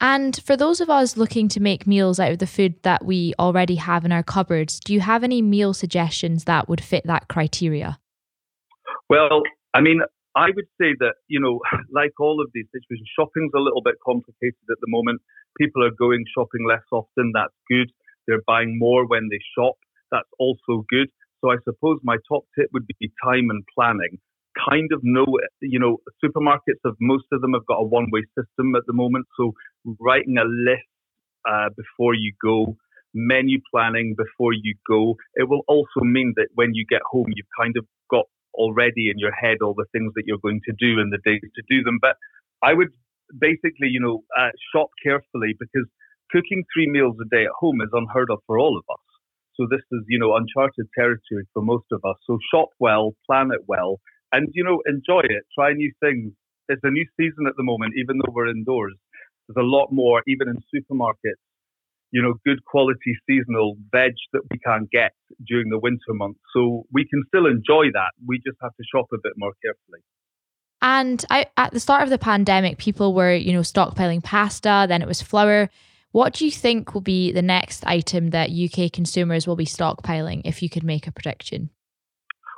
And 0.01 0.41
for 0.45 0.57
those 0.57 0.81
of 0.81 0.91
us 0.91 1.17
looking 1.17 1.49
to 1.49 1.61
make 1.61 1.87
meals 1.87 2.21
out 2.21 2.33
of 2.33 2.39
the 2.39 2.47
food 2.47 2.83
that 2.83 3.05
we 3.05 3.35
already 3.39 3.77
have 3.77 4.05
in 4.05 4.13
our 4.13 4.23
cupboards, 4.23 4.79
do 4.79 4.93
you 4.93 5.01
have 5.01 5.25
any 5.25 5.43
meal 5.43 5.75
suggestions 5.75 6.45
that 6.45 6.69
would 6.69 6.83
fit 6.83 7.07
that 7.07 7.29
criteria? 7.29 7.99
Well, 9.09 9.43
I 9.75 9.81
mean, 9.81 10.03
I 10.37 10.49
would 10.55 10.67
say 10.81 10.95
that, 11.01 11.15
you 11.29 11.41
know, 11.41 11.61
like 11.91 12.13
all 12.21 12.41
of 12.41 12.51
these 12.55 12.67
situations, 12.67 13.09
shopping's 13.19 13.53
a 13.57 13.61
little 13.61 13.83
bit 13.83 13.95
complicated 14.05 14.67
at 14.71 14.79
the 14.81 14.89
moment. 14.89 15.21
People 15.59 15.85
are 15.85 15.91
going 15.99 16.25
shopping 16.35 16.67
less 16.69 16.85
often. 16.93 17.33
That's 17.35 17.55
good. 17.71 17.91
They're 18.27 18.43
buying 18.47 18.79
more 18.79 19.07
when 19.07 19.29
they 19.31 19.39
shop. 19.57 19.75
That's 20.11 20.29
also 20.39 20.85
good. 20.89 21.09
So 21.41 21.51
I 21.51 21.57
suppose 21.65 21.99
my 22.03 22.17
top 22.29 22.45
tip 22.59 22.69
would 22.73 22.87
be 22.87 23.13
time 23.25 23.51
and 23.51 23.65
planning 23.75 24.19
kind 24.69 24.91
of 24.93 25.01
know, 25.03 25.27
you 25.61 25.79
know, 25.79 25.99
supermarkets 26.25 26.81
have, 26.85 26.95
most 27.01 27.27
of 27.33 27.41
them 27.41 27.53
have 27.53 27.67
got 27.67 27.77
a 27.77 27.85
one 27.85 28.07
way 28.11 28.23
system 28.39 28.75
at 28.75 28.83
the 28.87 28.93
moment. 28.93 29.27
So 29.39 29.53
writing 30.01 30.39
a 30.39 30.45
list 30.45 30.89
uh, 31.49 31.69
before 31.77 32.15
you 32.15 32.33
go, 32.43 32.77
menu 33.15 33.61
planning 33.71 34.15
before 34.17 34.53
you 34.53 34.75
go, 34.89 35.17
it 35.35 35.49
will 35.49 35.63
also 35.69 36.01
mean 36.01 36.35
that 36.37 36.49
when 36.55 36.75
you 36.75 36.85
get 36.89 37.03
home, 37.11 37.27
you've 37.35 37.47
kind 37.59 37.77
of 37.77 37.85
got 38.11 38.25
already 38.55 39.11
in 39.11 39.19
your 39.19 39.33
head 39.33 39.59
all 39.63 39.75
the 39.75 39.85
things 39.93 40.13
that 40.15 40.25
you're 40.27 40.39
going 40.39 40.61
to 40.65 40.73
do 40.79 41.01
and 41.01 41.13
the 41.13 41.19
days 41.25 41.41
to 41.55 41.63
do 41.69 41.83
them. 41.83 41.99
But 42.01 42.17
I 42.63 42.73
would 42.75 42.89
basically, 43.38 43.88
you 43.88 44.00
know, 44.00 44.25
uh, 44.38 44.50
shop 44.73 44.88
carefully 45.02 45.54
because 45.59 45.87
cooking 46.30 46.64
three 46.75 46.88
meals 46.88 47.16
a 47.21 47.28
day 47.35 47.45
at 47.45 47.52
home 47.59 47.80
is 47.80 47.90
unheard 47.92 48.30
of 48.30 48.38
for 48.47 48.59
all 48.59 48.76
of 48.76 48.85
us. 48.90 49.04
So 49.54 49.66
this 49.71 49.80
is, 49.92 50.04
you 50.09 50.18
know, 50.18 50.37
uncharted 50.37 50.87
territory 50.97 51.47
for 51.52 51.62
most 51.62 51.87
of 51.92 52.00
us. 52.04 52.16
So 52.26 52.38
shop 52.52 52.71
well, 52.78 53.14
plan 53.26 53.50
it 53.52 53.62
well, 53.66 54.00
and 54.33 54.49
you 54.52 54.64
know 54.64 54.83
enjoy 54.87 55.21
it 55.25 55.45
try 55.59 55.73
new 55.73 55.92
things. 56.00 56.33
It's 56.68 56.83
a 56.85 56.90
new 56.90 57.06
season 57.18 57.47
at 57.47 57.56
the 57.56 57.62
moment 57.62 57.95
even 57.97 58.18
though 58.18 58.33
we're 58.33 58.49
indoors. 58.49 58.95
There's 59.49 59.64
a 59.64 59.66
lot 59.66 59.88
more 59.92 60.23
even 60.26 60.49
in 60.49 60.56
supermarkets 60.75 61.42
you 62.12 62.23
know 62.23 62.35
good 62.45 62.64
quality 62.64 63.14
seasonal 63.28 63.76
veg 63.92 64.12
that 64.33 64.42
we 64.50 64.59
can't 64.59 64.90
get 64.90 65.12
during 65.47 65.71
the 65.71 65.78
winter 65.78 66.12
months. 66.12 66.40
So 66.54 66.85
we 66.92 67.06
can 67.09 67.23
still 67.28 67.47
enjoy 67.47 67.90
that. 67.92 68.12
We 68.26 68.38
just 68.38 68.59
have 68.62 68.75
to 68.76 68.85
shop 68.92 69.06
a 69.12 69.18
bit 69.23 69.33
more 69.37 69.52
carefully 69.64 70.00
and 70.83 71.25
I, 71.30 71.47
at 71.56 71.73
the 71.73 71.80
start 71.80 72.02
of 72.02 72.11
the 72.11 72.18
pandemic 72.18 72.78
people 72.78 73.14
were 73.14 73.35
you 73.35 73.52
know 73.52 73.61
stockpiling 73.61 74.23
pasta 74.23 74.87
then 74.88 75.02
it 75.02 75.09
was 75.09 75.23
flour. 75.23 75.71
What 76.12 76.33
do 76.33 76.47
you 76.47 76.50
think 76.50 76.95
will 76.95 77.02
be 77.02 77.30
the 77.30 77.42
next 77.42 77.85
item 77.85 78.30
that 78.30 78.50
UK 78.50 78.90
consumers 78.90 79.47
will 79.47 79.56
be 79.56 79.66
stockpiling 79.66 80.42
if 80.47 80.62
you 80.62 80.71
could 80.71 80.85
make 80.85 81.06
a 81.06 81.12
prediction? 81.12 81.68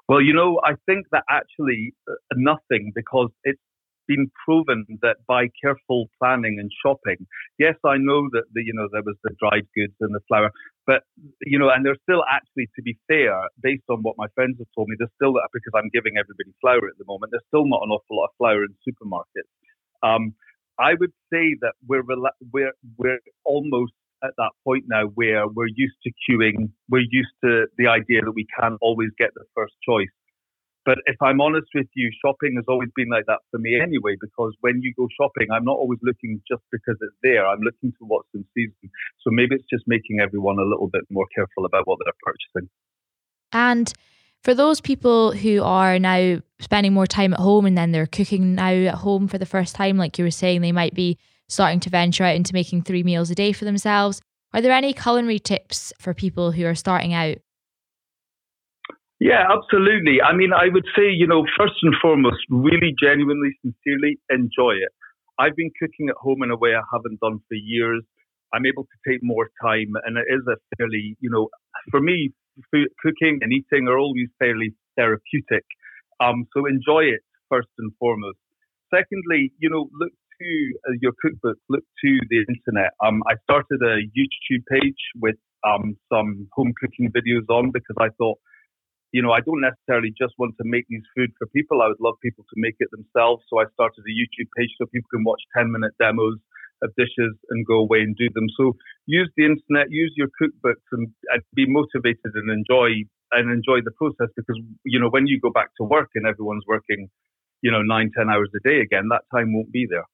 Well, 0.09 0.23
you 0.23 0.33
know, 0.33 0.61
I 0.65 0.75
think 0.87 1.07
that 1.13 1.25
actually 1.29 1.93
uh, 2.09 2.15
nothing 2.35 2.93
because 2.95 3.31
it's 3.45 3.61
been 4.09 4.31
proven 4.45 4.87
that 5.03 5.17
by 5.29 5.49
careful 5.63 6.09
planning 6.19 6.57
and 6.59 6.71
shopping, 6.83 7.27
yes, 7.59 7.75
I 7.85 7.99
know 7.99 8.29
that 8.33 8.45
the, 8.55 8.63
you 8.65 8.73
know 8.73 8.89
there 8.91 9.05
was 9.05 9.17
the 9.23 9.31
dried 9.39 9.69
goods 9.77 9.95
and 10.01 10.15
the 10.15 10.21
flour, 10.27 10.51
but 10.87 11.03
you 11.45 11.59
know, 11.59 11.69
and 11.69 11.85
there's 11.85 12.01
still 12.03 12.25
actually, 12.33 12.67
to 12.75 12.83
be 12.83 12.99
fair, 13.07 13.37
based 13.63 13.85
on 13.91 14.01
what 14.03 14.17
my 14.17 14.27
friends 14.35 14.57
have 14.59 14.73
told 14.75 14.89
me, 14.89 14.97
there's 14.99 15.13
still 15.21 15.35
that 15.35 15.49
because 15.53 15.73
I'm 15.77 15.91
giving 15.93 16.17
everybody 16.19 16.51
flour 16.61 16.89
at 16.89 16.97
the 16.99 17.05
moment. 17.07 17.31
There's 17.31 17.47
still 17.49 17.69
not 17.69 17.85
an 17.85 17.91
awful 17.93 18.17
lot 18.17 18.33
of 18.33 18.37
flour 18.39 18.65
in 18.65 18.73
supermarkets. 18.83 19.53
Um, 20.03 20.35
I 20.81 20.95
would 20.99 21.13
say 21.33 21.57
that 21.61 21.75
we're 21.87 22.03
we're 22.53 22.73
we're 22.97 23.21
almost 23.45 23.93
at 24.25 24.33
that 24.37 24.51
point 24.65 24.85
now 24.89 25.05
where 25.15 25.47
we're 25.49 25.71
used 25.75 25.97
to 26.05 26.11
queuing, 26.25 26.71
we're 26.89 27.07
used 27.11 27.35
to 27.45 27.67
the 27.77 27.87
idea 27.87 28.23
that 28.25 28.33
we 28.33 28.47
can't 28.59 28.79
always 28.81 29.11
get 29.19 29.31
the 29.35 29.45
first 29.55 29.75
choice. 29.87 30.09
But 30.89 31.01
if 31.05 31.21
I'm 31.21 31.39
honest 31.43 31.67
with 31.75 31.89
you, 31.95 32.11
shopping 32.25 32.55
has 32.57 32.65
always 32.67 32.89
been 32.97 33.11
like 33.11 33.27
that 33.27 33.41
for 33.51 33.59
me 33.59 33.79
anyway, 33.79 34.17
because 34.19 34.55
when 34.63 34.81
you 34.81 34.95
go 34.97 35.07
shopping, 35.21 35.49
I'm 35.53 35.67
not 35.67 35.77
always 35.77 35.99
looking 36.03 36.41
just 36.51 36.63
because 36.73 36.97
it's 37.03 37.15
there. 37.23 37.47
I'm 37.47 37.61
looking 37.61 37.93
to 37.93 38.07
what's 38.07 38.31
in 38.33 38.43
season. 38.55 38.91
So 39.21 39.29
maybe 39.31 39.57
it's 39.57 39.69
just 39.71 39.85
making 39.87 40.21
everyone 40.23 40.57
a 40.59 40.65
little 40.65 40.89
bit 40.89 41.03
more 41.11 41.27
careful 41.35 41.67
about 41.67 41.87
what 41.87 41.99
they're 42.03 42.15
purchasing. 42.23 42.71
And 43.53 43.93
for 44.43 44.55
those 44.55 44.81
people 44.81 45.33
who 45.33 45.63
are 45.63 45.99
now 45.99 46.41
spending 46.59 46.95
more 46.95 47.07
time 47.07 47.35
at 47.35 47.41
home 47.41 47.67
and 47.67 47.77
then 47.77 47.93
they're 47.93 48.07
cooking 48.07 48.55
now 48.55 48.73
at 48.73 48.95
home 48.95 49.29
for 49.29 49.37
the 49.37 49.45
first 49.45 49.75
time, 49.75 49.99
like 49.99 50.17
you 50.17 50.25
were 50.25 50.31
saying, 50.31 50.63
they 50.63 50.73
might 50.73 50.95
be 50.95 51.19
starting 51.51 51.81
to 51.81 51.91
venture 51.91 52.25
out 52.25 52.35
into 52.35 52.55
making 52.55 52.85
three 52.85 53.03
meals 53.03 53.31
a 53.31 53.35
day 53.35 53.53
for 53.53 53.67
themselves. 53.67 54.23
Are 54.55 54.63
there 54.63 54.73
any 54.73 54.95
culinary 54.95 55.39
tips 55.39 55.93
for 55.99 56.15
people 56.15 56.53
who 56.53 56.65
are 56.65 56.75
starting 56.75 57.13
out? 57.13 57.37
Yeah, 59.21 59.47
absolutely. 59.51 60.23
I 60.23 60.33
mean, 60.35 60.53
I 60.53 60.69
would 60.73 60.87
say, 60.97 61.11
you 61.11 61.27
know, 61.27 61.45
first 61.59 61.75
and 61.83 61.95
foremost, 62.01 62.39
really 62.51 62.95
genuinely, 63.01 63.51
sincerely 63.63 64.19
enjoy 64.31 64.79
it. 64.79 64.93
I've 65.39 65.57
been 65.57 65.71
cooking 65.81 66.09
at 66.09 66.15
home 66.17 66.43
in 66.43 66.51
a 66.51 66.57
way 66.57 66.75
I 66.75 66.83
haven't 66.93 67.19
done 67.21 67.39
for 67.49 67.55
years. 67.55 68.03
I'm 68.55 68.65
able 68.67 68.85
to 68.85 68.99
take 69.11 69.21
more 69.23 69.49
time, 69.63 69.93
and 70.05 70.17
it 70.17 70.27
is 70.31 70.43
a 70.49 70.57
fairly, 70.77 71.17
you 71.21 71.31
know, 71.31 71.49
for 71.91 72.01
me, 72.01 72.33
food, 72.73 72.89
cooking 73.03 73.39
and 73.43 73.53
eating 73.53 73.89
are 73.89 73.99
always 73.99 74.29
fairly 74.39 74.75
therapeutic. 74.97 75.65
Um, 76.21 76.47
so 76.55 76.67
enjoy 76.67 77.05
it 77.05 77.21
first 77.51 77.69
and 77.79 77.93
foremost. 77.99 78.39
Secondly, 78.95 79.53
you 79.59 79.69
know, 79.71 79.89
look 79.99 80.13
to 80.41 80.75
uh, 80.89 80.93
your 81.01 81.13
cookbook, 81.21 81.59
look 81.69 81.85
to 82.05 82.19
the 82.31 82.45
internet. 82.49 82.93
Um, 83.05 83.23
I 83.29 83.35
started 83.45 83.83
a 83.83 83.99
YouTube 84.17 84.63
page 84.71 84.99
with 85.21 85.37
um, 85.67 85.97
some 86.13 86.49
home 86.55 86.73
cooking 86.81 87.11
videos 87.13 87.49
on 87.51 87.71
because 87.73 87.97
I 88.01 88.09
thought, 88.19 88.39
you 89.13 89.23
know, 89.23 89.33
I 89.33 89.41
don't 89.41 89.61
necessarily 89.61 90.13
just 90.17 90.35
want 90.39 90.55
to 90.59 90.65
make 90.69 90.85
these 90.89 91.05
food 91.17 91.31
for 91.39 91.47
people. 91.49 91.81
I 91.81 91.89
would 91.89 92.01
love 92.01 92.17
people 92.23 92.45
to 92.45 92.57
make 92.57 92.77
it 92.79 92.89
themselves. 92.93 93.45
So 93.49 93.59
I 93.59 93.65
started 93.73 94.05
a 94.05 94.13
YouTube 94.13 94.49
page 94.57 94.71
so 94.77 94.87
people 94.93 95.09
can 95.13 95.25
watch 95.25 95.41
10 95.57 95.73
minute 95.73 95.93
demos 95.99 96.37
of 96.83 96.95
dishes 96.97 97.35
and 97.51 97.67
go 97.67 97.81
away 97.81 98.01
and 98.01 98.15
do 98.17 98.29
them. 98.35 98.47
So 98.57 98.77
use 99.07 99.31
the 99.37 99.45
internet, 99.45 99.91
use 99.91 100.13
your 100.17 100.29
cookbooks 100.41 100.87
and, 100.93 101.09
and 101.33 101.43
be 101.55 101.67
motivated 101.67 102.33
and 102.35 102.51
enjoy 102.51 103.09
and 103.33 103.53
enjoy 103.53 103.81
the 103.85 103.93
process 103.93 104.33
because, 104.37 104.59
you 104.85 104.99
know, 104.99 105.11
when 105.11 105.27
you 105.27 105.39
go 105.41 105.51
back 105.51 105.69
to 105.79 105.85
work 105.85 106.09
and 106.15 106.27
everyone's 106.27 106.65
working, 106.67 107.09
you 107.61 107.71
know, 107.71 107.83
nine, 107.83 108.11
ten 108.17 108.31
hours 108.31 108.49
a 108.57 108.69
day 108.69 108.81
again, 108.81 109.09
that 109.11 109.23
time 109.35 109.53
won't 109.53 109.73
be 109.73 109.87
there. 109.89 110.05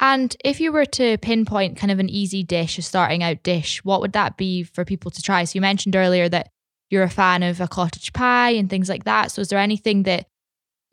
And 0.00 0.34
if 0.44 0.60
you 0.60 0.72
were 0.72 0.86
to 0.86 1.18
pinpoint 1.18 1.76
kind 1.76 1.90
of 1.90 1.98
an 1.98 2.08
easy 2.08 2.42
dish, 2.42 2.78
a 2.78 2.82
starting 2.82 3.22
out 3.22 3.42
dish, 3.42 3.84
what 3.84 4.00
would 4.00 4.14
that 4.14 4.36
be 4.38 4.62
for 4.62 4.84
people 4.84 5.10
to 5.10 5.22
try? 5.22 5.44
So 5.44 5.56
you 5.56 5.60
mentioned 5.60 5.94
earlier 5.94 6.28
that 6.30 6.48
you're 6.90 7.02
a 7.04 7.10
fan 7.10 7.42
of 7.42 7.60
a 7.60 7.68
cottage 7.68 8.12
pie 8.12 8.50
and 8.50 8.68
things 8.68 8.88
like 8.88 9.04
that. 9.04 9.30
So 9.30 9.40
is 9.40 9.48
there 9.48 9.58
anything 9.58 10.02
that 10.02 10.26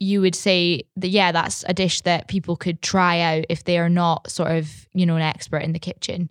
you 0.00 0.20
would 0.20 0.34
say 0.34 0.82
that 0.96 1.08
yeah, 1.08 1.32
that's 1.32 1.64
a 1.68 1.74
dish 1.74 2.02
that 2.02 2.28
people 2.28 2.56
could 2.56 2.80
try 2.80 3.20
out 3.20 3.44
if 3.48 3.64
they 3.64 3.78
are 3.78 3.88
not 3.88 4.30
sort 4.30 4.52
of, 4.52 4.86
you 4.94 5.04
know, 5.04 5.16
an 5.16 5.22
expert 5.22 5.58
in 5.58 5.72
the 5.72 5.78
kitchen? 5.78 6.30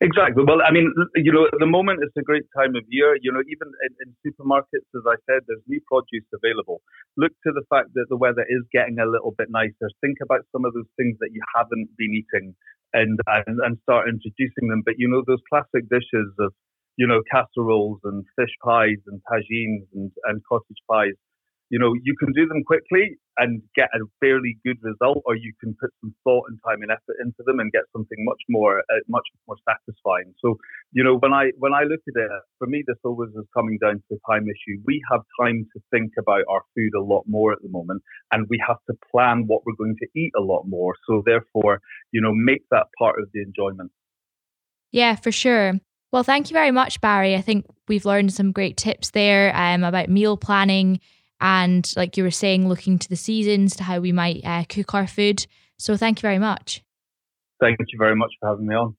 Exactly. 0.00 0.44
Well, 0.44 0.60
I 0.60 0.72
mean, 0.72 0.92
you 1.16 1.32
know, 1.32 1.46
at 1.46 1.58
the 1.58 1.66
moment 1.66 2.00
it's 2.02 2.16
a 2.18 2.22
great 2.22 2.44
time 2.56 2.76
of 2.76 2.84
year. 2.88 3.16
You 3.20 3.32
know, 3.32 3.40
even 3.40 3.72
in, 3.88 3.92
in, 4.04 4.08
supermarkets, 4.20 4.84
as 4.92 5.04
I 5.08 5.16
said, 5.24 5.40
there's 5.48 5.64
new 5.66 5.80
produce 5.88 6.28
available. 6.34 6.82
Look 7.16 7.32
to 7.46 7.52
the 7.52 7.64
fact 7.70 7.94
that 7.94 8.06
the 8.10 8.16
weather 8.16 8.44
is 8.48 8.60
getting 8.72 8.98
a 8.98 9.08
little 9.08 9.32
bit 9.36 9.48
nicer. 9.48 9.88
Think 10.00 10.18
about 10.22 10.44
some 10.52 10.66
of 10.66 10.74
those 10.74 10.88
things 10.96 11.16
that 11.20 11.30
you 11.32 11.40
haven't 11.56 11.88
been 11.96 12.12
eating 12.12 12.54
and, 12.92 13.18
and, 13.26 13.56
and 13.60 13.78
start 13.84 14.08
introducing 14.08 14.68
them. 14.68 14.82
But, 14.84 14.96
you 14.98 15.08
know, 15.08 15.24
those 15.26 15.40
classic 15.48 15.88
dishes 15.88 16.28
of, 16.40 16.52
you 16.96 17.06
know, 17.06 17.20
casseroles 17.30 18.00
and 18.04 18.24
fish 18.36 18.54
pies 18.64 19.00
and 19.06 19.20
tagines 19.30 19.86
and, 19.94 20.10
and 20.24 20.42
cottage 20.48 20.80
pies 20.90 21.14
you 21.68 21.78
know, 21.78 21.94
you 22.04 22.14
can 22.18 22.32
do 22.32 22.46
them 22.46 22.62
quickly 22.62 23.18
and 23.38 23.60
get 23.74 23.88
a 23.92 23.98
fairly 24.20 24.56
good 24.64 24.78
result, 24.82 25.22
or 25.26 25.34
you 25.34 25.52
can 25.60 25.76
put 25.80 25.90
some 26.00 26.14
thought 26.22 26.44
and 26.48 26.58
time 26.64 26.80
and 26.82 26.90
effort 26.90 27.16
into 27.20 27.42
them 27.44 27.58
and 27.58 27.72
get 27.72 27.82
something 27.92 28.24
much 28.24 28.40
more, 28.48 28.78
uh, 28.78 29.00
much 29.08 29.26
more 29.46 29.56
satisfying. 29.68 30.32
So, 30.40 30.56
you 30.92 31.02
know, 31.02 31.16
when 31.18 31.32
I 31.32 31.50
when 31.58 31.74
I 31.74 31.82
look 31.82 32.00
at 32.08 32.14
it, 32.20 32.30
for 32.58 32.68
me, 32.68 32.84
this 32.86 32.96
always 33.04 33.30
is 33.30 33.46
coming 33.52 33.78
down 33.82 33.96
to 34.08 34.16
a 34.16 34.32
time 34.32 34.44
issue. 34.44 34.80
We 34.86 35.02
have 35.10 35.22
time 35.40 35.66
to 35.74 35.82
think 35.90 36.12
about 36.18 36.44
our 36.48 36.62
food 36.74 36.92
a 36.96 37.02
lot 37.02 37.24
more 37.26 37.52
at 37.52 37.60
the 37.62 37.68
moment, 37.68 38.02
and 38.32 38.46
we 38.48 38.62
have 38.66 38.78
to 38.88 38.96
plan 39.10 39.44
what 39.46 39.62
we're 39.66 39.76
going 39.76 39.96
to 40.00 40.08
eat 40.18 40.32
a 40.38 40.42
lot 40.42 40.64
more. 40.66 40.94
So, 41.08 41.22
therefore, 41.26 41.80
you 42.12 42.20
know, 42.20 42.32
make 42.32 42.62
that 42.70 42.86
part 42.96 43.18
of 43.18 43.28
the 43.34 43.42
enjoyment. 43.42 43.90
Yeah, 44.92 45.16
for 45.16 45.32
sure. 45.32 45.74
Well, 46.12 46.22
thank 46.22 46.50
you 46.50 46.54
very 46.54 46.70
much, 46.70 47.00
Barry. 47.00 47.34
I 47.34 47.40
think 47.40 47.66
we've 47.88 48.04
learned 48.04 48.32
some 48.32 48.52
great 48.52 48.76
tips 48.76 49.10
there 49.10 49.54
um, 49.54 49.84
about 49.84 50.08
meal 50.08 50.36
planning 50.36 51.00
and 51.40 51.90
like 51.96 52.16
you 52.16 52.24
were 52.24 52.30
saying, 52.30 52.68
looking 52.68 52.98
to 52.98 53.08
the 53.08 53.16
seasons 53.16 53.76
to 53.76 53.84
how 53.84 54.00
we 54.00 54.12
might 54.12 54.40
uh, 54.44 54.64
cook 54.68 54.94
our 54.94 55.06
food. 55.06 55.46
So 55.78 55.96
thank 55.96 56.18
you 56.18 56.22
very 56.22 56.38
much. 56.38 56.82
Thank 57.60 57.78
you 57.78 57.98
very 57.98 58.16
much 58.16 58.32
for 58.40 58.48
having 58.48 58.66
me 58.66 58.74
on. 58.74 58.96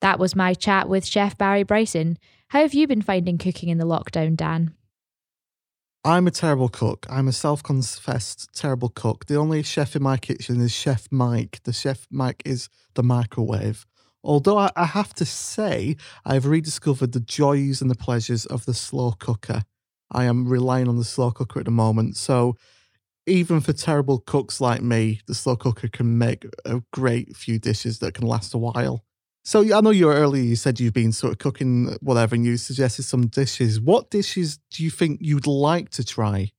That 0.00 0.18
was 0.18 0.34
my 0.34 0.54
chat 0.54 0.88
with 0.88 1.04
Chef 1.04 1.36
Barry 1.36 1.62
Bryson. 1.62 2.18
How 2.48 2.60
have 2.60 2.74
you 2.74 2.86
been 2.86 3.02
finding 3.02 3.38
cooking 3.38 3.68
in 3.68 3.78
the 3.78 3.84
lockdown, 3.84 4.36
Dan? 4.36 4.74
I'm 6.04 6.26
a 6.26 6.30
terrible 6.30 6.70
cook. 6.70 7.06
I'm 7.10 7.28
a 7.28 7.32
self 7.32 7.62
confessed 7.62 8.48
terrible 8.54 8.88
cook. 8.88 9.26
The 9.26 9.36
only 9.36 9.62
chef 9.62 9.94
in 9.94 10.02
my 10.02 10.16
kitchen 10.16 10.60
is 10.60 10.72
Chef 10.72 11.06
Mike. 11.10 11.60
The 11.64 11.74
Chef 11.74 12.06
Mike 12.10 12.42
is 12.46 12.70
the 12.94 13.02
microwave. 13.02 13.84
Although 14.22 14.58
I, 14.58 14.70
I 14.76 14.84
have 14.86 15.14
to 15.14 15.24
say, 15.24 15.96
I've 16.24 16.46
rediscovered 16.46 17.12
the 17.12 17.20
joys 17.20 17.80
and 17.80 17.90
the 17.90 17.94
pleasures 17.94 18.46
of 18.46 18.66
the 18.66 18.74
slow 18.74 19.12
cooker. 19.12 19.62
I 20.10 20.24
am 20.24 20.48
relying 20.48 20.88
on 20.88 20.96
the 20.96 21.04
slow 21.04 21.30
cooker 21.30 21.60
at 21.60 21.64
the 21.64 21.70
moment. 21.70 22.16
So, 22.16 22.56
even 23.26 23.60
for 23.60 23.72
terrible 23.72 24.18
cooks 24.18 24.60
like 24.60 24.82
me, 24.82 25.20
the 25.26 25.34
slow 25.34 25.56
cooker 25.56 25.88
can 25.88 26.18
make 26.18 26.44
a 26.64 26.82
great 26.92 27.36
few 27.36 27.58
dishes 27.58 28.00
that 28.00 28.14
can 28.14 28.26
last 28.26 28.54
a 28.54 28.58
while. 28.58 29.04
So 29.44 29.62
I 29.74 29.80
know 29.80 29.90
you 29.90 30.06
were 30.06 30.14
earlier. 30.14 30.42
You 30.42 30.56
said 30.56 30.80
you've 30.80 30.92
been 30.92 31.12
sort 31.12 31.32
of 31.32 31.38
cooking 31.38 31.96
whatever, 32.00 32.34
and 32.34 32.44
you 32.44 32.56
suggested 32.56 33.04
some 33.04 33.26
dishes. 33.26 33.80
What 33.80 34.10
dishes 34.10 34.58
do 34.70 34.82
you 34.82 34.90
think 34.90 35.20
you'd 35.22 35.46
like 35.46 35.90
to 35.90 36.04
try? 36.04 36.50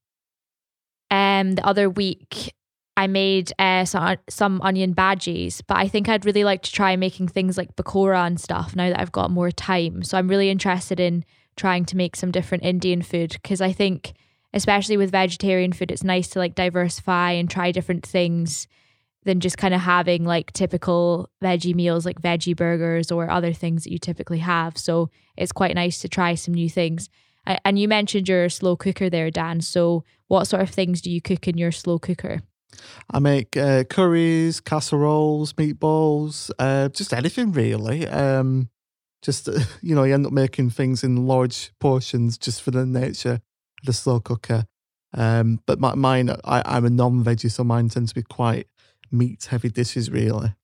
Um, 1.09 1.55
the 1.55 1.65
other 1.65 1.89
week 1.89 2.53
I 3.01 3.07
made 3.07 3.51
uh, 3.57 3.83
some, 3.85 4.17
some 4.29 4.61
onion 4.61 4.93
bhajis, 4.93 5.63
but 5.65 5.77
I 5.77 5.87
think 5.87 6.07
I'd 6.07 6.23
really 6.23 6.43
like 6.43 6.61
to 6.61 6.71
try 6.71 6.95
making 6.95 7.29
things 7.29 7.57
like 7.57 7.75
pakora 7.75 8.27
and 8.27 8.39
stuff 8.39 8.75
now 8.75 8.89
that 8.89 8.99
I've 8.99 9.11
got 9.11 9.31
more 9.31 9.49
time. 9.49 10.03
So 10.03 10.19
I'm 10.19 10.27
really 10.27 10.51
interested 10.51 10.99
in 10.99 11.25
trying 11.55 11.83
to 11.85 11.97
make 11.97 12.15
some 12.15 12.29
different 12.29 12.63
Indian 12.63 13.01
food 13.01 13.31
because 13.41 13.59
I 13.59 13.71
think, 13.71 14.13
especially 14.53 14.97
with 14.97 15.09
vegetarian 15.09 15.73
food, 15.73 15.89
it's 15.89 16.03
nice 16.03 16.27
to 16.29 16.37
like 16.37 16.53
diversify 16.53 17.31
and 17.31 17.49
try 17.49 17.71
different 17.71 18.05
things 18.05 18.67
than 19.23 19.39
just 19.39 19.57
kind 19.57 19.73
of 19.73 19.81
having 19.81 20.23
like 20.23 20.53
typical 20.53 21.27
veggie 21.43 21.73
meals 21.73 22.05
like 22.05 22.21
veggie 22.21 22.55
burgers 22.55 23.11
or 23.11 23.31
other 23.31 23.51
things 23.51 23.83
that 23.83 23.91
you 23.91 23.97
typically 23.97 24.39
have. 24.39 24.77
So 24.77 25.09
it's 25.35 25.51
quite 25.51 25.73
nice 25.73 26.01
to 26.01 26.07
try 26.07 26.35
some 26.35 26.53
new 26.53 26.69
things. 26.69 27.09
And 27.47 27.79
you 27.79 27.87
mentioned 27.87 28.29
your 28.29 28.47
slow 28.49 28.75
cooker 28.75 29.09
there, 29.09 29.31
Dan. 29.31 29.61
So 29.61 30.03
what 30.27 30.45
sort 30.45 30.61
of 30.61 30.69
things 30.69 31.01
do 31.01 31.09
you 31.09 31.19
cook 31.19 31.47
in 31.47 31.57
your 31.57 31.71
slow 31.71 31.97
cooker? 31.97 32.41
I 33.09 33.19
make 33.19 33.57
uh, 33.57 33.83
curries, 33.85 34.59
casseroles, 34.59 35.53
meatballs, 35.53 36.51
uh, 36.59 36.89
just 36.89 37.13
anything 37.13 37.51
really. 37.51 38.07
Um, 38.07 38.69
just 39.21 39.49
you 39.81 39.95
know, 39.95 40.03
you 40.03 40.13
end 40.13 40.25
up 40.25 40.33
making 40.33 40.71
things 40.71 41.03
in 41.03 41.27
large 41.27 41.71
portions 41.79 42.37
just 42.37 42.61
for 42.61 42.71
the 42.71 42.85
nature 42.85 43.33
of 43.33 43.85
the 43.85 43.93
slow 43.93 44.19
cooker. 44.19 44.65
Um, 45.13 45.59
but 45.65 45.79
my, 45.79 45.95
mine, 45.95 46.29
I, 46.45 46.61
I'm 46.65 46.85
a 46.85 46.89
non-veggie, 46.89 47.51
so 47.51 47.63
mine 47.63 47.89
tends 47.89 48.11
to 48.11 48.15
be 48.15 48.23
quite 48.23 48.67
meat 49.11 49.45
heavy 49.49 49.69
dishes, 49.69 50.09
really. 50.09 50.55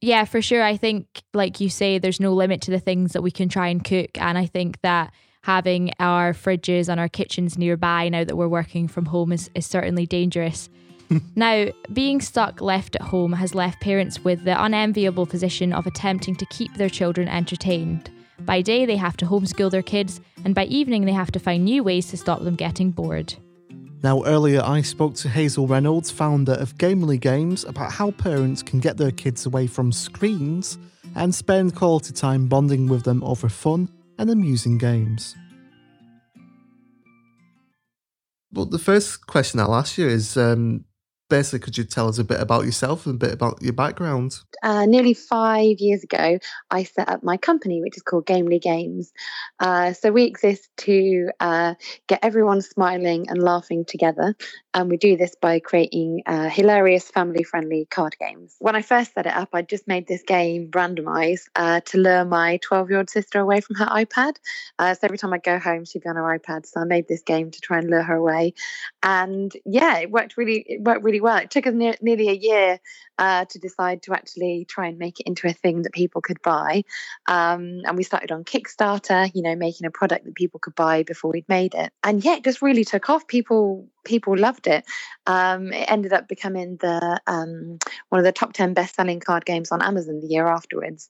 Yeah, 0.00 0.26
for 0.26 0.42
sure. 0.42 0.62
I 0.62 0.76
think, 0.76 1.06
like 1.32 1.60
you 1.60 1.70
say, 1.70 1.98
there's 1.98 2.20
no 2.20 2.34
limit 2.34 2.60
to 2.62 2.70
the 2.70 2.78
things 2.78 3.12
that 3.12 3.22
we 3.22 3.30
can 3.30 3.48
try 3.48 3.68
and 3.68 3.82
cook. 3.82 4.10
And 4.16 4.36
I 4.36 4.44
think 4.44 4.82
that 4.82 5.14
having 5.44 5.92
our 5.98 6.34
fridges 6.34 6.90
and 6.90 7.00
our 7.00 7.08
kitchens 7.08 7.56
nearby 7.56 8.10
now 8.10 8.24
that 8.24 8.36
we're 8.36 8.48
working 8.48 8.86
from 8.86 9.06
home 9.06 9.32
is, 9.32 9.50
is 9.54 9.66
certainly 9.66 10.06
dangerous. 10.06 10.68
now, 11.36 11.66
being 11.92 12.20
stuck 12.20 12.60
left 12.60 12.96
at 12.96 13.02
home 13.02 13.32
has 13.32 13.54
left 13.54 13.80
parents 13.80 14.22
with 14.24 14.44
the 14.44 14.62
unenviable 14.62 15.26
position 15.26 15.72
of 15.72 15.86
attempting 15.86 16.34
to 16.36 16.46
keep 16.46 16.74
their 16.74 16.88
children 16.88 17.28
entertained. 17.28 18.10
By 18.40 18.62
day, 18.62 18.84
they 18.84 18.96
have 18.96 19.16
to 19.18 19.26
homeschool 19.26 19.70
their 19.70 19.82
kids, 19.82 20.20
and 20.44 20.54
by 20.54 20.64
evening, 20.64 21.04
they 21.04 21.12
have 21.12 21.30
to 21.32 21.38
find 21.38 21.64
new 21.64 21.82
ways 21.82 22.08
to 22.08 22.16
stop 22.16 22.42
them 22.42 22.56
getting 22.56 22.90
bored. 22.90 23.34
Now, 24.02 24.22
earlier 24.24 24.60
I 24.62 24.82
spoke 24.82 25.14
to 25.16 25.30
Hazel 25.30 25.66
Reynolds, 25.66 26.10
founder 26.10 26.52
of 26.52 26.76
Gamely 26.76 27.16
Games, 27.16 27.64
about 27.64 27.92
how 27.92 28.10
parents 28.10 28.62
can 28.62 28.78
get 28.80 28.98
their 28.98 29.10
kids 29.10 29.46
away 29.46 29.66
from 29.66 29.92
screens 29.92 30.76
and 31.14 31.34
spend 31.34 31.74
quality 31.74 32.12
time 32.12 32.46
bonding 32.46 32.86
with 32.88 33.04
them 33.04 33.24
over 33.24 33.48
fun 33.48 33.88
and 34.18 34.28
amusing 34.28 34.78
games. 34.78 35.34
Well, 38.52 38.66
the 38.66 38.78
first 38.78 39.26
question 39.26 39.58
I'll 39.58 39.74
ask 39.74 39.96
you 39.96 40.06
is 40.06 40.36
um, 40.36 40.84
basically, 41.28 41.60
could 41.60 41.78
you 41.78 41.84
tell 41.84 42.08
us 42.08 42.18
a 42.18 42.24
bit 42.24 42.40
about 42.40 42.64
yourself 42.64 43.06
and 43.06 43.14
a 43.16 43.18
bit 43.18 43.32
about 43.32 43.60
your 43.62 43.72
background? 43.72 44.36
Uh, 44.62 44.86
nearly 44.86 45.14
five 45.14 45.76
years 45.78 46.02
ago, 46.02 46.38
I 46.70 46.84
set 46.84 47.08
up 47.08 47.22
my 47.22 47.36
company, 47.36 47.80
which 47.80 47.96
is 47.96 48.02
called 48.02 48.26
Gamely 48.26 48.58
Games. 48.58 49.12
Uh, 49.60 49.92
so 49.92 50.10
we 50.10 50.24
exist 50.24 50.68
to 50.78 51.30
uh, 51.40 51.74
get 52.06 52.20
everyone 52.22 52.62
smiling 52.62 53.26
and 53.28 53.42
laughing 53.42 53.84
together. 53.84 54.36
And 54.74 54.90
we 54.90 54.96
do 54.96 55.16
this 55.16 55.36
by 55.36 55.60
creating 55.60 56.24
uh, 56.26 56.48
hilarious, 56.48 57.08
family 57.08 57.44
friendly 57.44 57.86
card 57.88 58.16
games. 58.18 58.56
When 58.58 58.74
I 58.74 58.82
first 58.82 59.14
set 59.14 59.24
it 59.24 59.34
up, 59.34 59.50
I 59.52 59.62
just 59.62 59.86
made 59.86 60.08
this 60.08 60.24
game 60.24 60.68
randomized 60.72 61.44
uh, 61.54 61.80
to 61.86 61.98
lure 61.98 62.24
my 62.24 62.58
12 62.60 62.90
year 62.90 62.98
old 62.98 63.08
sister 63.08 63.38
away 63.38 63.60
from 63.60 63.76
her 63.76 63.86
iPad. 63.86 64.34
Uh, 64.80 64.94
so 64.94 65.00
every 65.04 65.16
time 65.16 65.32
I 65.32 65.38
go 65.38 65.60
home, 65.60 65.84
she'd 65.84 66.02
be 66.02 66.08
on 66.08 66.16
her 66.16 66.38
iPad. 66.38 66.66
So 66.66 66.80
I 66.80 66.84
made 66.84 67.06
this 67.06 67.22
game 67.22 67.52
to 67.52 67.60
try 67.60 67.78
and 67.78 67.88
lure 67.88 68.02
her 68.02 68.16
away. 68.16 68.54
And 69.04 69.52
yeah, 69.64 69.98
it 69.98 70.10
worked 70.10 70.36
really, 70.36 70.64
it 70.66 70.82
worked 70.82 71.04
really 71.04 71.20
well. 71.20 71.36
It 71.36 71.52
took 71.52 71.68
us 71.68 71.74
ne- 71.74 71.98
nearly 72.00 72.28
a 72.28 72.34
year 72.34 72.80
uh, 73.18 73.44
to 73.44 73.58
decide 73.60 74.02
to 74.02 74.12
actually 74.12 74.66
try 74.68 74.88
and 74.88 74.98
make 74.98 75.20
it 75.20 75.28
into 75.28 75.46
a 75.46 75.52
thing 75.52 75.82
that 75.82 75.92
people 75.92 76.20
could 76.20 76.42
buy. 76.42 76.82
Um, 77.28 77.82
and 77.84 77.96
we 77.96 78.02
started 78.02 78.32
on 78.32 78.42
Kickstarter, 78.42 79.30
you 79.34 79.42
know, 79.42 79.54
making 79.54 79.86
a 79.86 79.92
product 79.92 80.24
that 80.24 80.34
people 80.34 80.58
could 80.58 80.74
buy 80.74 81.04
before 81.04 81.30
we'd 81.30 81.48
made 81.48 81.74
it. 81.74 81.92
And 82.02 82.24
yeah, 82.24 82.36
it 82.36 82.44
just 82.44 82.60
really 82.60 82.84
took 82.84 83.08
off. 83.08 83.28
People 83.28 83.88
people 84.04 84.36
loved 84.36 84.66
it. 84.66 84.84
Um, 85.26 85.72
it 85.72 85.90
ended 85.90 86.12
up 86.12 86.28
becoming 86.28 86.76
the 86.76 87.20
um, 87.26 87.78
one 88.10 88.18
of 88.18 88.24
the 88.24 88.32
top 88.32 88.52
ten 88.52 88.74
best 88.74 88.94
selling 88.94 89.20
card 89.20 89.44
games 89.44 89.72
on 89.72 89.82
Amazon 89.82 90.20
the 90.20 90.26
year 90.26 90.46
afterwards. 90.46 91.08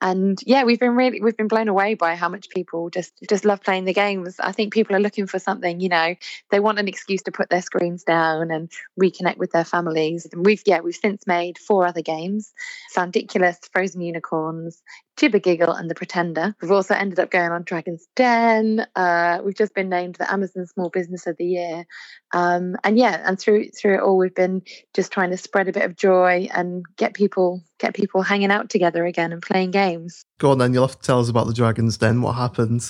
And 0.00 0.38
yeah, 0.46 0.64
we've 0.64 0.80
been 0.80 0.94
really 0.94 1.20
we've 1.20 1.36
been 1.36 1.48
blown 1.48 1.68
away 1.68 1.94
by 1.94 2.14
how 2.14 2.28
much 2.28 2.48
people 2.50 2.90
just 2.90 3.12
just 3.28 3.44
love 3.44 3.62
playing 3.62 3.84
the 3.84 3.92
games. 3.92 4.36
I 4.40 4.52
think 4.52 4.72
people 4.72 4.94
are 4.96 5.00
looking 5.00 5.26
for 5.26 5.38
something, 5.38 5.80
you 5.80 5.88
know, 5.88 6.14
they 6.50 6.60
want 6.60 6.78
an 6.78 6.88
excuse 6.88 7.22
to 7.22 7.32
put 7.32 7.50
their 7.50 7.62
screens 7.62 8.04
down 8.04 8.50
and 8.50 8.70
reconnect 9.00 9.38
with 9.38 9.52
their 9.52 9.64
families. 9.64 10.26
And 10.32 10.44
we've 10.44 10.62
yeah 10.66 10.80
we've 10.80 10.94
since 10.94 11.26
made 11.26 11.58
four 11.58 11.86
other 11.86 12.02
games: 12.02 12.52
Soundiculous, 12.90 13.58
Frozen 13.72 14.00
Unicorns, 14.00 14.82
Jibber 15.16 15.38
Giggle 15.38 15.72
and 15.72 15.90
The 15.90 15.94
Pretender. 15.94 16.54
We've 16.60 16.70
also 16.70 16.94
ended 16.94 17.18
up 17.18 17.30
going 17.30 17.50
on 17.50 17.62
Dragon's 17.62 18.06
Den. 18.16 18.86
Uh, 18.94 19.40
we've 19.44 19.56
just 19.56 19.74
been 19.74 19.88
named 19.88 20.16
the 20.16 20.30
Amazon 20.30 20.66
Small 20.66 20.90
Business 20.90 21.26
of 21.26 21.36
the 21.36 21.46
Year. 21.46 21.86
Um, 22.32 22.76
and 22.84 22.98
yeah, 22.98 23.22
and 23.24 23.38
through 23.38 23.70
through 23.70 23.94
it 23.94 24.00
all, 24.00 24.18
we've 24.18 24.34
been 24.34 24.62
just 24.94 25.12
trying 25.12 25.30
to 25.30 25.36
spread 25.36 25.68
a 25.68 25.72
bit 25.72 25.84
of 25.84 25.96
joy 25.96 26.48
and 26.54 26.84
get 26.96 27.14
people 27.14 27.62
get 27.78 27.94
people 27.94 28.22
hanging 28.22 28.50
out 28.50 28.70
together 28.70 29.04
again 29.04 29.32
and 29.32 29.42
playing 29.42 29.70
games. 29.70 30.24
Go 30.38 30.50
on 30.50 30.58
then, 30.58 30.74
you'll 30.74 30.86
have 30.86 31.00
to 31.00 31.06
tell 31.06 31.20
us 31.20 31.28
about 31.28 31.46
the 31.46 31.54
Dragon's 31.54 31.96
Den. 31.96 32.22
What 32.22 32.34
happened? 32.34 32.82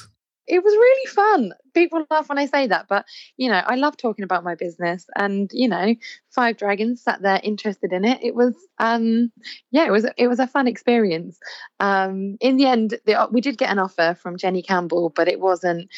It 0.46 0.62
was 0.62 0.72
really 0.72 1.06
fun. 1.06 1.52
People 1.74 2.06
laugh 2.10 2.28
when 2.28 2.38
I 2.38 2.46
say 2.46 2.66
that, 2.66 2.86
but 2.88 3.04
you 3.36 3.48
know, 3.48 3.62
I 3.66 3.74
love 3.76 3.96
talking 3.96 4.24
about 4.24 4.44
my 4.44 4.54
business 4.54 5.06
and 5.16 5.50
you 5.52 5.68
know, 5.68 5.94
Five 6.30 6.56
Dragons 6.56 7.02
sat 7.02 7.22
there 7.22 7.40
interested 7.42 7.92
in 7.92 8.04
it. 8.04 8.22
It 8.22 8.34
was 8.34 8.54
um 8.78 9.32
yeah, 9.70 9.86
it 9.86 9.92
was 9.92 10.06
it 10.16 10.28
was 10.28 10.38
a 10.38 10.46
fun 10.46 10.68
experience. 10.68 11.38
Um 11.80 12.36
in 12.40 12.56
the 12.56 12.66
end 12.66 12.98
the, 13.06 13.28
we 13.30 13.40
did 13.40 13.58
get 13.58 13.70
an 13.70 13.78
offer 13.78 14.16
from 14.20 14.38
Jenny 14.38 14.62
Campbell, 14.62 15.10
but 15.10 15.28
it 15.28 15.40
wasn't 15.40 15.90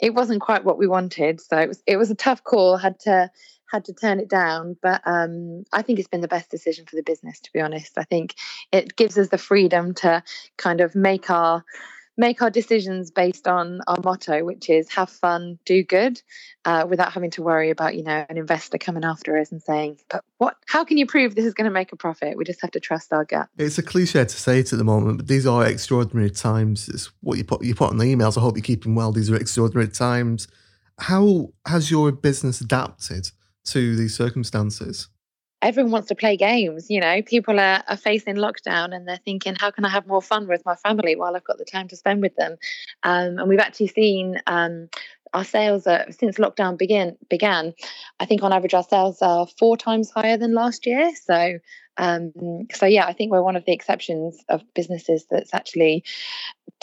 it 0.00 0.14
wasn't 0.14 0.40
quite 0.40 0.64
what 0.64 0.78
we 0.78 0.86
wanted. 0.86 1.40
So 1.40 1.58
it 1.58 1.68
was 1.68 1.82
it 1.86 1.96
was 1.96 2.10
a 2.10 2.16
tough 2.16 2.42
call, 2.42 2.76
had 2.76 2.98
to 3.00 3.30
had 3.70 3.84
to 3.84 3.92
turn 3.94 4.20
it 4.20 4.28
down 4.28 4.76
but 4.82 5.00
um, 5.04 5.64
i 5.72 5.82
think 5.82 5.98
it's 5.98 6.06
been 6.06 6.20
the 6.20 6.28
best 6.28 6.48
decision 6.48 6.84
for 6.86 6.94
the 6.94 7.02
business 7.02 7.40
to 7.40 7.52
be 7.52 7.60
honest 7.60 7.98
i 7.98 8.04
think 8.04 8.34
it 8.70 8.94
gives 8.94 9.18
us 9.18 9.30
the 9.30 9.38
freedom 9.38 9.92
to 9.94 10.22
kind 10.58 10.80
of 10.80 10.94
make 10.94 11.28
our 11.28 11.64
make 12.16 12.42
our 12.42 12.50
decisions 12.50 13.10
based 13.10 13.48
on 13.48 13.80
our 13.86 13.98
motto, 14.02 14.44
which 14.44 14.70
is 14.70 14.90
have 14.92 15.10
fun, 15.10 15.58
do 15.64 15.82
good, 15.82 16.20
uh, 16.64 16.86
without 16.88 17.12
having 17.12 17.30
to 17.32 17.42
worry 17.42 17.70
about, 17.70 17.94
you 17.94 18.02
know, 18.02 18.24
an 18.28 18.36
investor 18.36 18.78
coming 18.78 19.04
after 19.04 19.36
us 19.38 19.50
and 19.50 19.62
saying, 19.62 19.98
but 20.08 20.24
what, 20.38 20.56
how 20.66 20.84
can 20.84 20.96
you 20.96 21.06
prove 21.06 21.34
this 21.34 21.44
is 21.44 21.54
going 21.54 21.64
to 21.64 21.70
make 21.70 21.92
a 21.92 21.96
profit? 21.96 22.36
We 22.36 22.44
just 22.44 22.60
have 22.62 22.70
to 22.72 22.80
trust 22.80 23.12
our 23.12 23.24
gut. 23.24 23.48
It's 23.58 23.78
a 23.78 23.82
cliche 23.82 24.24
to 24.24 24.28
say 24.28 24.60
it 24.60 24.72
at 24.72 24.78
the 24.78 24.84
moment, 24.84 25.18
but 25.18 25.28
these 25.28 25.46
are 25.46 25.66
extraordinary 25.66 26.30
times. 26.30 26.88
It's 26.88 27.10
what 27.20 27.38
you 27.38 27.44
put, 27.44 27.64
you 27.64 27.74
put 27.74 27.90
on 27.90 27.98
the 27.98 28.04
emails. 28.04 28.38
I 28.38 28.40
hope 28.40 28.56
you're 28.56 28.62
keeping 28.62 28.94
well. 28.94 29.12
These 29.12 29.30
are 29.30 29.36
extraordinary 29.36 29.88
times. 29.88 30.48
How 30.98 31.52
has 31.66 31.90
your 31.90 32.12
business 32.12 32.60
adapted 32.60 33.30
to 33.66 33.96
these 33.96 34.14
circumstances? 34.14 35.08
Everyone 35.64 35.92
wants 35.92 36.08
to 36.08 36.14
play 36.14 36.36
games. 36.36 36.90
You 36.90 37.00
know, 37.00 37.22
people 37.22 37.58
are, 37.58 37.82
are 37.88 37.96
facing 37.96 38.36
lockdown 38.36 38.94
and 38.94 39.08
they're 39.08 39.20
thinking, 39.24 39.56
how 39.58 39.70
can 39.70 39.84
I 39.84 39.88
have 39.88 40.06
more 40.06 40.22
fun 40.22 40.46
with 40.46 40.62
my 40.64 40.76
family 40.76 41.16
while 41.16 41.34
I've 41.34 41.44
got 41.44 41.58
the 41.58 41.64
time 41.64 41.88
to 41.88 41.96
spend 41.96 42.20
with 42.22 42.36
them? 42.36 42.56
Um, 43.02 43.38
and 43.38 43.48
we've 43.48 43.58
actually 43.58 43.88
seen 43.88 44.40
um, 44.46 44.88
our 45.34 45.44
sales 45.44 45.86
are, 45.86 46.06
since 46.10 46.38
lockdown 46.38 46.78
began 46.78 47.16
began 47.28 47.74
i 48.20 48.24
think 48.24 48.42
on 48.42 48.52
average 48.52 48.72
our 48.72 48.84
sales 48.84 49.20
are 49.20 49.46
four 49.58 49.76
times 49.76 50.10
higher 50.10 50.36
than 50.36 50.54
last 50.54 50.86
year 50.86 51.10
so 51.16 51.58
um, 51.96 52.32
so 52.72 52.86
yeah 52.86 53.04
i 53.06 53.12
think 53.12 53.30
we're 53.30 53.42
one 53.42 53.56
of 53.56 53.64
the 53.64 53.72
exceptions 53.72 54.42
of 54.48 54.62
businesses 54.74 55.26
that's 55.30 55.52
actually 55.52 56.04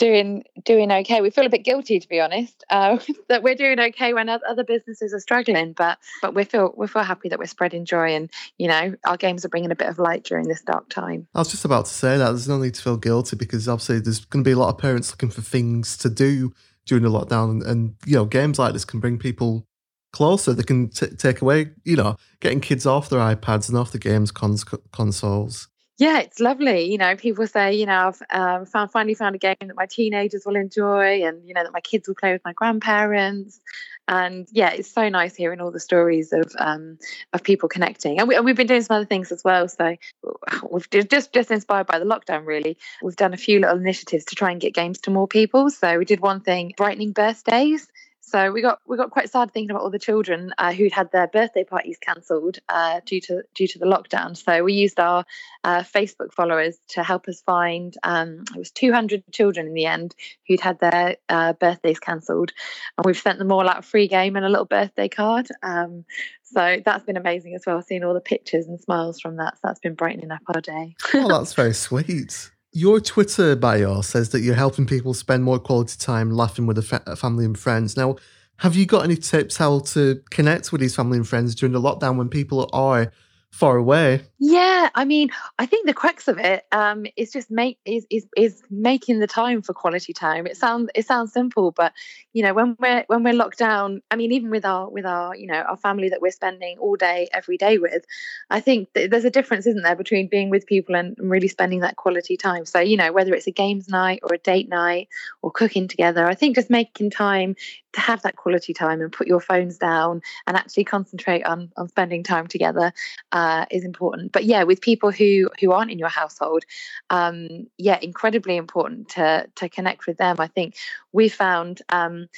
doing 0.02 0.42
doing 0.64 0.90
okay. 0.90 1.20
We 1.20 1.30
feel 1.30 1.46
a 1.46 1.48
bit 1.48 1.64
guilty, 1.64 2.00
to 2.00 2.08
be 2.08 2.20
honest, 2.20 2.64
uh, 2.68 2.98
that 3.28 3.42
we're 3.42 3.54
doing 3.54 3.78
okay 3.78 4.12
when 4.12 4.28
other 4.28 4.64
businesses 4.64 5.14
are 5.14 5.20
struggling. 5.20 5.72
But 5.72 5.98
but 6.20 6.34
we 6.34 6.44
feel 6.44 6.74
we 6.76 6.88
feel 6.88 7.04
happy 7.04 7.28
that 7.28 7.38
we're 7.38 7.46
spreading 7.46 7.84
joy, 7.84 8.14
and 8.14 8.28
you 8.58 8.66
know 8.66 8.94
our 9.04 9.16
games 9.16 9.44
are 9.44 9.48
bringing 9.48 9.70
a 9.70 9.76
bit 9.76 9.88
of 9.88 9.98
light 9.98 10.24
during 10.24 10.48
this 10.48 10.62
dark 10.62 10.88
time. 10.88 11.28
I 11.34 11.38
was 11.38 11.50
just 11.50 11.64
about 11.64 11.86
to 11.86 11.92
say 11.92 12.18
that 12.18 12.30
there's 12.30 12.48
no 12.48 12.58
need 12.58 12.74
to 12.74 12.82
feel 12.82 12.96
guilty 12.96 13.36
because 13.36 13.68
obviously 13.68 14.00
there's 14.00 14.24
going 14.24 14.42
to 14.42 14.48
be 14.48 14.52
a 14.52 14.58
lot 14.58 14.70
of 14.70 14.78
parents 14.78 15.12
looking 15.12 15.30
for 15.30 15.40
things 15.40 15.96
to 15.98 16.10
do 16.10 16.52
during 16.84 17.04
the 17.04 17.10
lockdown, 17.10 17.50
and, 17.50 17.62
and 17.62 17.94
you 18.04 18.16
know 18.16 18.24
games 18.24 18.58
like 18.58 18.72
this 18.72 18.84
can 18.84 18.98
bring 18.98 19.18
people 19.18 19.66
closer. 20.12 20.52
They 20.52 20.64
can 20.64 20.88
t- 20.88 21.14
take 21.16 21.40
away, 21.40 21.70
you 21.84 21.96
know, 21.96 22.16
getting 22.40 22.60
kids 22.60 22.86
off 22.86 23.08
their 23.08 23.20
iPads 23.20 23.68
and 23.68 23.78
off 23.78 23.92
the 23.92 23.98
games 23.98 24.32
cons- 24.32 24.64
consoles. 24.90 25.68
Yeah, 25.98 26.20
it's 26.20 26.40
lovely. 26.40 26.90
You 26.90 26.98
know, 26.98 27.14
people 27.16 27.46
say, 27.46 27.74
you 27.74 27.86
know, 27.86 28.08
I've 28.12 28.22
um, 28.30 28.66
found 28.66 28.90
finally 28.90 29.14
found 29.14 29.36
a 29.36 29.38
game 29.38 29.54
that 29.60 29.76
my 29.76 29.86
teenagers 29.86 30.42
will 30.44 30.56
enjoy, 30.56 31.22
and 31.24 31.46
you 31.46 31.54
know 31.54 31.62
that 31.62 31.72
my 31.72 31.80
kids 31.80 32.08
will 32.08 32.16
play 32.16 32.32
with 32.32 32.42
my 32.44 32.52
grandparents. 32.52 33.60
And 34.08 34.48
yeah, 34.50 34.70
it's 34.70 34.90
so 34.90 35.08
nice 35.08 35.36
hearing 35.36 35.60
all 35.60 35.70
the 35.70 35.78
stories 35.78 36.32
of 36.32 36.52
um, 36.58 36.98
of 37.32 37.44
people 37.44 37.68
connecting. 37.68 38.18
And, 38.18 38.26
we, 38.28 38.34
have 38.34 38.56
been 38.56 38.66
doing 38.66 38.82
some 38.82 38.96
other 38.96 39.06
things 39.06 39.30
as 39.30 39.44
well. 39.44 39.68
So 39.68 39.96
we've 40.70 40.90
just 40.90 41.32
just 41.32 41.50
inspired 41.52 41.86
by 41.86 42.00
the 42.00 42.06
lockdown. 42.06 42.46
Really, 42.46 42.78
we've 43.02 43.16
done 43.16 43.34
a 43.34 43.38
few 43.38 43.60
little 43.60 43.76
initiatives 43.78 44.24
to 44.26 44.34
try 44.34 44.50
and 44.50 44.60
get 44.60 44.74
games 44.74 44.98
to 45.02 45.10
more 45.10 45.28
people. 45.28 45.70
So 45.70 45.98
we 45.98 46.04
did 46.04 46.20
one 46.20 46.40
thing, 46.40 46.72
brightening 46.76 47.12
birthdays. 47.12 47.86
So 48.32 48.50
we 48.50 48.62
got 48.62 48.78
we 48.86 48.96
got 48.96 49.10
quite 49.10 49.30
sad 49.30 49.52
thinking 49.52 49.70
about 49.70 49.82
all 49.82 49.90
the 49.90 49.98
children 49.98 50.54
uh, 50.56 50.72
who'd 50.72 50.90
had 50.90 51.12
their 51.12 51.26
birthday 51.26 51.64
parties 51.64 51.98
cancelled 52.00 52.60
uh, 52.70 53.00
due 53.04 53.20
to 53.20 53.42
due 53.54 53.68
to 53.68 53.78
the 53.78 53.84
lockdown. 53.84 54.34
So 54.34 54.64
we 54.64 54.72
used 54.72 54.98
our 54.98 55.26
uh, 55.64 55.82
Facebook 55.82 56.32
followers 56.32 56.78
to 56.88 57.02
help 57.02 57.28
us 57.28 57.42
find. 57.42 57.94
Um, 58.02 58.44
it 58.54 58.58
was 58.58 58.70
200 58.70 59.24
children 59.32 59.66
in 59.66 59.74
the 59.74 59.84
end 59.84 60.14
who'd 60.48 60.60
had 60.60 60.80
their 60.80 61.16
uh, 61.28 61.52
birthdays 61.52 62.00
cancelled, 62.00 62.52
and 62.96 63.04
we've 63.04 63.18
sent 63.18 63.38
them 63.38 63.52
all 63.52 63.68
out 63.68 63.80
a 63.80 63.82
free 63.82 64.08
game 64.08 64.34
and 64.34 64.46
a 64.46 64.48
little 64.48 64.64
birthday 64.64 65.10
card. 65.10 65.48
Um, 65.62 66.06
so 66.42 66.78
that's 66.82 67.04
been 67.04 67.18
amazing 67.18 67.54
as 67.54 67.64
well, 67.66 67.82
seeing 67.82 68.02
all 68.02 68.14
the 68.14 68.20
pictures 68.20 68.66
and 68.66 68.80
smiles 68.80 69.20
from 69.20 69.36
that. 69.36 69.56
So 69.56 69.60
that's 69.64 69.80
been 69.80 69.94
brightening 69.94 70.30
up 70.30 70.40
our 70.46 70.62
day. 70.62 70.96
oh, 71.12 71.28
that's 71.28 71.52
very 71.52 71.74
sweet. 71.74 72.50
Your 72.74 73.00
Twitter 73.00 73.54
bio 73.54 74.00
says 74.00 74.30
that 74.30 74.40
you're 74.40 74.54
helping 74.54 74.86
people 74.86 75.12
spend 75.12 75.44
more 75.44 75.58
quality 75.58 75.96
time 75.98 76.30
laughing 76.30 76.64
with 76.64 76.82
fa- 76.82 77.16
family 77.16 77.44
and 77.44 77.58
friends. 77.58 77.98
Now, 77.98 78.16
have 78.56 78.74
you 78.76 78.86
got 78.86 79.04
any 79.04 79.16
tips 79.16 79.58
how 79.58 79.80
to 79.80 80.22
connect 80.30 80.72
with 80.72 80.80
these 80.80 80.94
family 80.94 81.18
and 81.18 81.28
friends 81.28 81.54
during 81.54 81.74
the 81.74 81.80
lockdown 81.80 82.16
when 82.16 82.30
people 82.30 82.70
are 82.72 83.12
far 83.52 83.76
away. 83.76 84.22
Yeah, 84.38 84.88
I 84.94 85.04
mean, 85.04 85.30
I 85.58 85.66
think 85.66 85.86
the 85.86 85.94
crux 85.94 86.26
of 86.26 86.38
it 86.38 86.64
um, 86.72 87.06
is 87.16 87.30
just 87.30 87.48
make 87.50 87.78
is, 87.84 88.06
is 88.10 88.26
is 88.36 88.60
making 88.70 89.20
the 89.20 89.26
time 89.28 89.62
for 89.62 89.72
quality 89.72 90.12
time. 90.12 90.46
It 90.48 90.56
sounds 90.56 90.90
it 90.96 91.06
sounds 91.06 91.32
simple, 91.32 91.70
but 91.70 91.92
you 92.32 92.42
know, 92.42 92.54
when 92.54 92.76
we're 92.80 93.04
when 93.06 93.22
we're 93.22 93.34
locked 93.34 93.58
down, 93.58 94.02
I 94.10 94.16
mean, 94.16 94.32
even 94.32 94.50
with 94.50 94.64
our 94.64 94.88
with 94.90 95.06
our 95.06 95.36
you 95.36 95.46
know 95.46 95.60
our 95.60 95.76
family 95.76 96.08
that 96.08 96.20
we're 96.20 96.32
spending 96.32 96.78
all 96.78 96.96
day 96.96 97.28
every 97.32 97.56
day 97.56 97.78
with, 97.78 98.04
I 98.50 98.58
think 98.60 98.88
there's 98.94 99.26
a 99.26 99.30
difference, 99.30 99.66
isn't 99.66 99.82
there, 99.82 99.96
between 99.96 100.28
being 100.28 100.50
with 100.50 100.66
people 100.66 100.96
and 100.96 101.14
really 101.18 101.48
spending 101.48 101.80
that 101.80 101.96
quality 101.96 102.36
time. 102.36 102.64
So 102.64 102.80
you 102.80 102.96
know, 102.96 103.12
whether 103.12 103.34
it's 103.34 103.46
a 103.46 103.52
games 103.52 103.88
night 103.88 104.20
or 104.22 104.34
a 104.34 104.38
date 104.38 104.68
night 104.68 105.08
or 105.42 105.52
cooking 105.52 105.86
together, 105.88 106.26
I 106.26 106.34
think 106.34 106.56
just 106.56 106.70
making 106.70 107.10
time 107.10 107.54
to 107.92 108.00
have 108.00 108.22
that 108.22 108.36
quality 108.36 108.72
time 108.72 109.02
and 109.02 109.12
put 109.12 109.26
your 109.26 109.40
phones 109.40 109.76
down 109.76 110.22
and 110.46 110.56
actually 110.56 110.84
concentrate 110.84 111.42
on 111.42 111.70
on 111.76 111.88
spending 111.88 112.24
time 112.24 112.46
together. 112.46 112.92
Um, 113.30 113.41
uh, 113.42 113.66
is 113.70 113.84
important. 113.84 114.30
But 114.32 114.44
yeah, 114.44 114.62
with 114.62 114.80
people 114.80 115.10
who 115.10 115.50
who 115.60 115.72
aren't 115.72 115.90
in 115.90 115.98
your 115.98 116.08
household, 116.08 116.62
um, 117.10 117.66
yeah, 117.76 117.98
incredibly 118.00 118.56
important 118.56 119.08
to 119.10 119.46
to 119.56 119.68
connect 119.68 120.06
with 120.06 120.18
them. 120.18 120.36
I 120.38 120.46
think 120.46 120.76
we 121.12 121.28
found. 121.28 121.82
Um, 121.88 122.28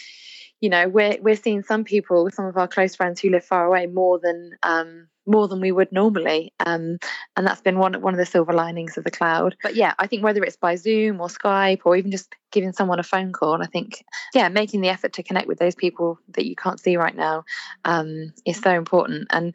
you 0.61 0.71
know, 0.71 0.89
we're 0.89 1.19
we're 1.21 1.37
seeing 1.37 1.63
some 1.63 1.85
people, 1.85 2.31
some 2.31 2.47
of 2.47 2.57
our 2.57 2.69
close 2.69 2.95
friends 2.95 3.21
who 3.21 3.29
live 3.29 3.45
far 3.45 3.67
away, 3.67 3.87
more 3.87 4.19
than 4.19 4.57
um, 4.63 5.09
more 5.27 5.49
than 5.49 5.61
we 5.61 5.73
would 5.73 5.91
normally. 5.93 6.53
Um, 6.65 6.99
and 7.37 7.47
that's 7.47 7.61
been 7.61 7.79
one 7.79 8.01
one 8.01 8.15
of 8.15 8.19
the 8.19 8.27
silver 8.27 8.53
linings 8.53 8.97
of 8.97 9.05
the 9.05 9.11
cloud. 9.11 9.57
But 9.63 9.75
yeah, 9.75 9.95
I 9.99 10.07
think 10.07 10.23
whether 10.23 10.43
it's 10.43 10.57
by 10.57 10.77
Zoom 10.77 11.21
or 11.21 11.29
Skype 11.29 11.81
or 11.85 11.97
even 11.97 12.11
just 12.11 12.35
giving 12.53 12.73
someone 12.73 12.99
a 12.99 13.05
phone 13.05 13.33
call, 13.33 13.63
I 13.63 13.67
think 13.67 14.05
yeah, 14.35 14.49
making 14.49 14.81
the 14.81 14.89
effort 14.89 15.13
to 15.15 15.23
connect 15.23 15.49
with 15.49 15.59
those 15.59 15.75
people 15.75 16.19
that 16.35 16.47
you 16.47 16.57
can't 16.57 16.81
see 16.81 16.97
right 16.97 17.17
now 17.17 17.45
um, 17.85 18.33
is 18.47 18.61
so 18.61 18.71
important. 18.71 19.29
And 19.31 19.55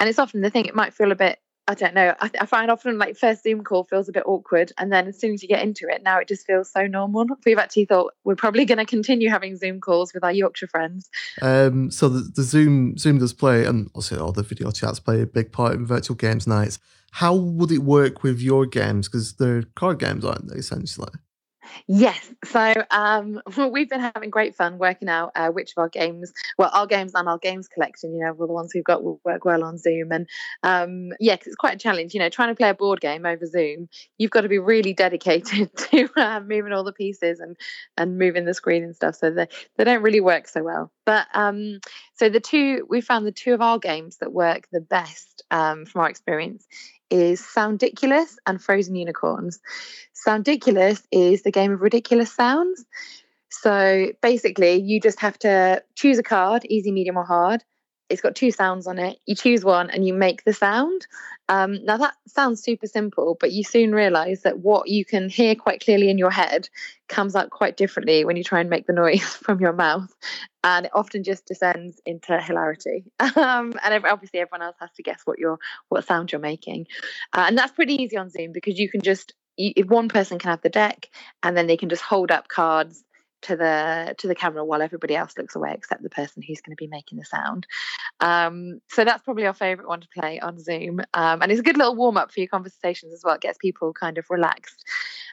and 0.00 0.08
it's 0.08 0.18
often 0.18 0.40
the 0.40 0.50
thing. 0.50 0.66
It 0.66 0.74
might 0.74 0.94
feel 0.94 1.12
a 1.12 1.16
bit 1.16 1.38
I 1.68 1.74
don't 1.74 1.92
know. 1.92 2.14
I, 2.18 2.30
I, 2.40 2.46
find 2.46 2.70
often 2.70 2.96
like 2.96 3.14
first 3.18 3.42
Zoom 3.42 3.62
call 3.62 3.84
feels 3.84 4.08
a 4.08 4.12
bit 4.12 4.22
awkward, 4.24 4.72
and 4.78 4.90
then 4.90 5.06
as 5.06 5.20
soon 5.20 5.34
as 5.34 5.42
you 5.42 5.48
get 5.50 5.62
into 5.62 5.86
it, 5.86 6.02
now 6.02 6.18
it 6.18 6.26
just 6.26 6.46
feels 6.46 6.72
so 6.72 6.86
normal. 6.86 7.26
We've 7.44 7.58
actually 7.58 7.84
thought 7.84 8.14
we're 8.24 8.36
probably 8.36 8.64
going 8.64 8.78
to 8.78 8.86
continue 8.86 9.28
having 9.28 9.54
Zoom 9.54 9.78
calls 9.78 10.14
with 10.14 10.24
our 10.24 10.32
Yorkshire 10.32 10.68
friends. 10.68 11.10
Um, 11.42 11.90
so 11.90 12.08
the, 12.08 12.20
the 12.20 12.42
Zoom 12.42 12.96
Zoom 12.96 13.18
does 13.18 13.34
play, 13.34 13.66
and 13.66 13.90
also 13.92 14.18
all 14.18 14.32
the 14.32 14.42
video 14.42 14.70
chats 14.70 14.98
play 14.98 15.20
a 15.20 15.26
big 15.26 15.52
part 15.52 15.74
in 15.74 15.84
virtual 15.84 16.16
games 16.16 16.46
nights. 16.46 16.78
How 17.10 17.34
would 17.34 17.70
it 17.70 17.82
work 17.82 18.22
with 18.22 18.40
your 18.40 18.64
games? 18.64 19.06
Because 19.06 19.34
they're 19.34 19.64
card 19.76 19.98
games, 19.98 20.24
aren't 20.24 20.48
they? 20.48 20.56
Essentially. 20.56 21.10
Yes. 21.86 22.28
So 22.44 22.74
um, 22.90 23.40
we've 23.72 23.88
been 23.88 24.00
having 24.00 24.30
great 24.30 24.54
fun 24.54 24.78
working 24.78 25.08
out 25.08 25.32
uh, 25.34 25.48
which 25.48 25.72
of 25.76 25.80
our 25.80 25.88
games, 25.88 26.32
well, 26.58 26.70
our 26.72 26.86
games 26.86 27.12
and 27.14 27.28
our 27.28 27.38
games 27.38 27.68
collection, 27.68 28.14
you 28.14 28.20
know, 28.20 28.32
well, 28.32 28.48
the 28.48 28.54
ones 28.54 28.72
we've 28.74 28.84
got 28.84 29.02
will 29.02 29.20
work 29.24 29.44
well 29.44 29.64
on 29.64 29.78
Zoom. 29.78 30.12
And 30.12 30.28
um, 30.62 31.12
yeah, 31.20 31.36
cause 31.36 31.46
it's 31.46 31.56
quite 31.56 31.74
a 31.74 31.78
challenge, 31.78 32.14
you 32.14 32.20
know, 32.20 32.28
trying 32.28 32.50
to 32.50 32.54
play 32.54 32.68
a 32.68 32.74
board 32.74 33.00
game 33.00 33.26
over 33.26 33.46
Zoom, 33.46 33.88
you've 34.18 34.30
got 34.30 34.42
to 34.42 34.48
be 34.48 34.58
really 34.58 34.92
dedicated 34.98 35.74
to 35.76 36.08
uh, 36.16 36.40
moving 36.40 36.72
all 36.72 36.84
the 36.84 36.92
pieces 36.92 37.40
and, 37.40 37.56
and 37.96 38.18
moving 38.18 38.44
the 38.44 38.54
screen 38.54 38.84
and 38.84 38.94
stuff. 38.94 39.16
So 39.16 39.30
they, 39.30 39.48
they 39.76 39.84
don't 39.84 40.02
really 40.02 40.20
work 40.20 40.48
so 40.48 40.62
well. 40.62 40.92
But 41.04 41.26
um, 41.34 41.80
so 42.14 42.28
the 42.28 42.40
two, 42.40 42.86
we 42.88 43.00
found 43.00 43.26
the 43.26 43.32
two 43.32 43.54
of 43.54 43.62
our 43.62 43.78
games 43.78 44.18
that 44.18 44.32
work 44.32 44.68
the 44.72 44.80
best 44.80 45.42
um, 45.50 45.86
from 45.86 46.02
our 46.02 46.10
experience 46.10 46.66
is 47.10 47.40
Soundiculous 47.40 48.38
and 48.46 48.62
Frozen 48.62 48.94
Unicorns. 48.94 49.60
Soundiculous 50.12 51.02
is 51.10 51.42
the 51.42 51.50
game 51.50 51.72
of 51.72 51.80
ridiculous 51.80 52.32
sounds. 52.32 52.84
So 53.50 54.08
basically, 54.22 54.74
you 54.82 55.00
just 55.00 55.20
have 55.20 55.38
to 55.40 55.82
choose 55.94 56.18
a 56.18 56.22
card, 56.22 56.64
easy, 56.66 56.92
medium, 56.92 57.16
or 57.16 57.24
hard. 57.24 57.64
It's 58.08 58.20
got 58.20 58.34
two 58.34 58.50
sounds 58.50 58.86
on 58.86 58.98
it. 58.98 59.18
You 59.26 59.34
choose 59.34 59.64
one 59.64 59.90
and 59.90 60.06
you 60.06 60.14
make 60.14 60.44
the 60.44 60.52
sound. 60.52 61.06
Um, 61.48 61.84
now, 61.84 61.96
that 61.98 62.14
sounds 62.26 62.62
super 62.62 62.86
simple, 62.86 63.36
but 63.38 63.52
you 63.52 63.64
soon 63.64 63.94
realize 63.94 64.42
that 64.42 64.58
what 64.58 64.88
you 64.88 65.04
can 65.04 65.28
hear 65.30 65.54
quite 65.54 65.82
clearly 65.82 66.10
in 66.10 66.18
your 66.18 66.30
head 66.30 66.68
comes 67.08 67.34
out 67.34 67.50
quite 67.50 67.76
differently 67.76 68.24
when 68.24 68.36
you 68.36 68.44
try 68.44 68.60
and 68.60 68.68
make 68.68 68.86
the 68.86 68.92
noise 68.92 69.22
from 69.42 69.60
your 69.60 69.72
mouth. 69.72 70.14
And 70.62 70.86
it 70.86 70.92
often 70.94 71.24
just 71.24 71.46
descends 71.46 72.00
into 72.04 72.40
hilarity. 72.40 73.04
Um, 73.38 73.74
and 73.84 74.04
obviously, 74.04 74.40
everyone 74.40 74.62
else 74.62 74.76
has 74.80 74.90
to 74.96 75.02
guess 75.02 75.20
what 75.24 75.38
what 75.88 76.06
sound 76.06 76.32
you're 76.32 76.40
making. 76.40 76.86
Uh, 77.32 77.44
and 77.46 77.56
that's 77.56 77.72
pretty 77.72 78.02
easy 78.02 78.16
on 78.16 78.30
Zoom 78.30 78.52
because 78.52 78.78
you 78.78 78.90
can 78.90 79.00
just 79.00 79.32
if 79.58 79.86
one 79.86 80.08
person 80.08 80.38
can 80.38 80.50
have 80.50 80.62
the 80.62 80.68
deck 80.68 81.08
and 81.42 81.56
then 81.56 81.66
they 81.66 81.76
can 81.76 81.88
just 81.88 82.02
hold 82.02 82.30
up 82.30 82.48
cards 82.48 83.04
to 83.42 83.56
the 83.56 84.14
to 84.18 84.28
the 84.28 84.34
camera 84.34 84.64
while 84.64 84.82
everybody 84.82 85.14
else 85.14 85.36
looks 85.38 85.54
away 85.54 85.72
except 85.74 86.02
the 86.02 86.10
person 86.10 86.42
who's 86.42 86.60
going 86.60 86.76
to 86.76 86.80
be 86.80 86.88
making 86.88 87.18
the 87.18 87.24
sound. 87.24 87.66
Um, 88.20 88.80
so 88.88 89.04
that's 89.04 89.22
probably 89.22 89.46
our 89.46 89.54
favorite 89.54 89.88
one 89.88 90.00
to 90.00 90.08
play 90.14 90.40
on 90.40 90.58
zoom. 90.58 91.00
Um, 91.14 91.42
and 91.42 91.50
it's 91.50 91.60
a 91.60 91.64
good 91.64 91.76
little 91.76 91.96
warm 91.96 92.16
up 92.16 92.32
for 92.32 92.40
your 92.40 92.48
conversations 92.48 93.12
as 93.12 93.22
well. 93.24 93.34
It 93.34 93.40
gets 93.40 93.58
people 93.58 93.92
kind 93.92 94.18
of 94.18 94.26
relaxed. 94.30 94.84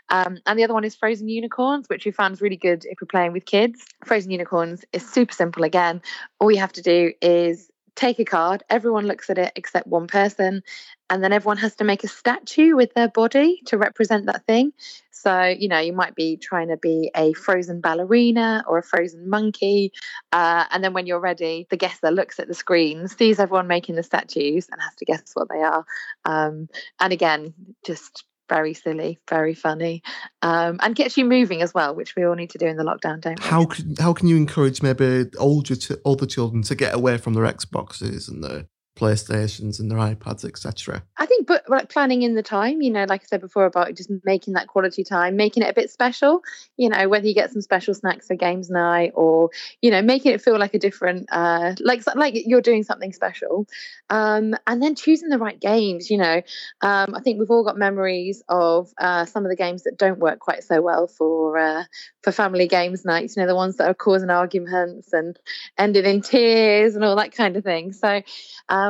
Um, 0.09 0.37
and 0.45 0.59
the 0.59 0.63
other 0.63 0.73
one 0.73 0.83
is 0.83 0.95
frozen 0.95 1.27
unicorns 1.29 1.87
which 1.89 2.05
we 2.05 2.11
found 2.11 2.33
is 2.33 2.41
really 2.41 2.57
good 2.57 2.85
if 2.85 2.99
we're 3.01 3.07
playing 3.07 3.33
with 3.33 3.45
kids. 3.45 3.85
Frozen 4.03 4.31
unicorns 4.31 4.85
is 4.93 5.07
super 5.07 5.33
simple 5.33 5.63
again. 5.63 6.01
All 6.39 6.51
you 6.51 6.59
have 6.59 6.73
to 6.73 6.81
do 6.81 7.11
is 7.21 7.71
take 7.95 8.19
a 8.19 8.25
card, 8.25 8.63
everyone 8.69 9.07
looks 9.07 9.29
at 9.29 9.37
it 9.37 9.51
except 9.55 9.87
one 9.87 10.07
person, 10.07 10.63
and 11.09 11.23
then 11.23 11.33
everyone 11.33 11.57
has 11.57 11.75
to 11.75 11.83
make 11.83 12.03
a 12.03 12.07
statue 12.07 12.75
with 12.75 12.93
their 12.93 13.07
body 13.07 13.61
to 13.67 13.77
represent 13.77 14.25
that 14.25 14.45
thing. 14.45 14.73
So, 15.11 15.43
you 15.43 15.67
know, 15.67 15.79
you 15.79 15.93
might 15.93 16.13
be 16.13 16.37
trying 16.37 16.67
to 16.67 16.77
be 16.77 17.09
a 17.15 17.33
frozen 17.33 17.81
ballerina 17.81 18.63
or 18.67 18.77
a 18.77 18.83
frozen 18.83 19.29
monkey. 19.29 19.91
Uh, 20.31 20.65
and 20.71 20.83
then 20.83 20.93
when 20.93 21.07
you're 21.07 21.19
ready, 21.19 21.67
the 21.69 21.77
guesser 21.77 22.11
looks 22.11 22.39
at 22.39 22.47
the 22.47 22.53
screen, 22.53 23.07
sees 23.07 23.39
everyone 23.39 23.67
making 23.67 23.95
the 23.95 24.03
statues, 24.03 24.67
and 24.71 24.81
has 24.81 24.95
to 24.95 25.05
guess 25.05 25.31
what 25.33 25.47
they 25.49 25.61
are. 25.61 25.85
Um, 26.25 26.69
and 26.99 27.13
again, 27.13 27.53
just 27.85 28.25
very 28.49 28.73
silly, 28.73 29.19
very 29.29 29.53
funny, 29.53 30.03
um, 30.41 30.79
and 30.81 30.95
gets 30.95 31.17
you 31.17 31.25
moving 31.25 31.61
as 31.61 31.73
well, 31.73 31.95
which 31.95 32.15
we 32.15 32.25
all 32.25 32.35
need 32.35 32.51
to 32.51 32.57
do 32.57 32.65
in 32.65 32.77
the 32.77 32.83
lockdown, 32.83 33.21
don't 33.21 33.39
we? 33.39 33.45
How 33.45 33.65
can 33.65 33.95
how 33.99 34.13
can 34.13 34.27
you 34.27 34.37
encourage 34.37 34.81
maybe 34.81 35.25
older 35.37 35.75
older 36.03 36.25
children 36.25 36.61
to 36.63 36.75
get 36.75 36.93
away 36.93 37.17
from 37.17 37.33
their 37.33 37.45
Xboxes 37.45 38.29
and 38.29 38.43
their 38.43 38.65
PlayStations 38.95 39.79
and 39.79 39.91
their 39.91 39.97
iPads, 39.97 40.45
etc. 40.45 41.03
I 41.17 41.25
think, 41.25 41.47
but 41.47 41.69
like 41.69 41.89
planning 41.89 42.21
in 42.21 42.35
the 42.35 42.41
time, 42.41 42.81
you 42.81 42.89
know, 42.89 43.05
like 43.09 43.23
I 43.23 43.25
said 43.25 43.41
before 43.41 43.65
about 43.65 43.93
just 43.93 44.09
making 44.23 44.53
that 44.53 44.67
quality 44.67 45.03
time, 45.03 45.35
making 45.35 45.63
it 45.63 45.69
a 45.69 45.73
bit 45.73 45.89
special, 45.89 46.41
you 46.77 46.87
know, 46.87 47.09
whether 47.09 47.27
you 47.27 47.33
get 47.33 47.51
some 47.51 47.61
special 47.61 47.93
snacks 47.93 48.27
for 48.27 48.35
games 48.35 48.69
night 48.69 49.11
or, 49.13 49.49
you 49.81 49.91
know, 49.91 50.01
making 50.01 50.31
it 50.31 50.41
feel 50.41 50.57
like 50.57 50.73
a 50.73 50.79
different, 50.79 51.27
uh, 51.29 51.75
like 51.81 52.03
like 52.15 52.35
you're 52.45 52.61
doing 52.61 52.83
something 52.83 53.11
special, 53.11 53.67
um, 54.09 54.55
and 54.65 54.81
then 54.81 54.95
choosing 54.95 55.27
the 55.27 55.39
right 55.39 55.59
games. 55.59 56.09
You 56.09 56.17
know, 56.17 56.41
um, 56.81 57.15
I 57.15 57.19
think 57.19 57.39
we've 57.39 57.51
all 57.51 57.65
got 57.65 57.77
memories 57.77 58.43
of 58.47 58.93
uh, 58.97 59.25
some 59.25 59.43
of 59.43 59.49
the 59.49 59.57
games 59.57 59.83
that 59.83 59.97
don't 59.97 60.19
work 60.19 60.39
quite 60.39 60.63
so 60.63 60.81
well 60.81 61.07
for 61.07 61.57
uh, 61.57 61.83
for 62.21 62.31
family 62.31 62.69
games 62.69 63.03
nights. 63.03 63.35
You 63.35 63.43
know, 63.43 63.47
the 63.47 63.55
ones 63.55 63.75
that 63.75 63.89
are 63.89 63.93
causing 63.93 64.29
arguments 64.29 65.11
and 65.11 65.37
ended 65.77 66.05
in 66.05 66.21
tears 66.21 66.95
and 66.95 67.03
all 67.03 67.17
that 67.17 67.33
kind 67.33 67.57
of 67.57 67.65
thing. 67.65 67.91
So. 67.91 68.21
Um, 68.67 68.84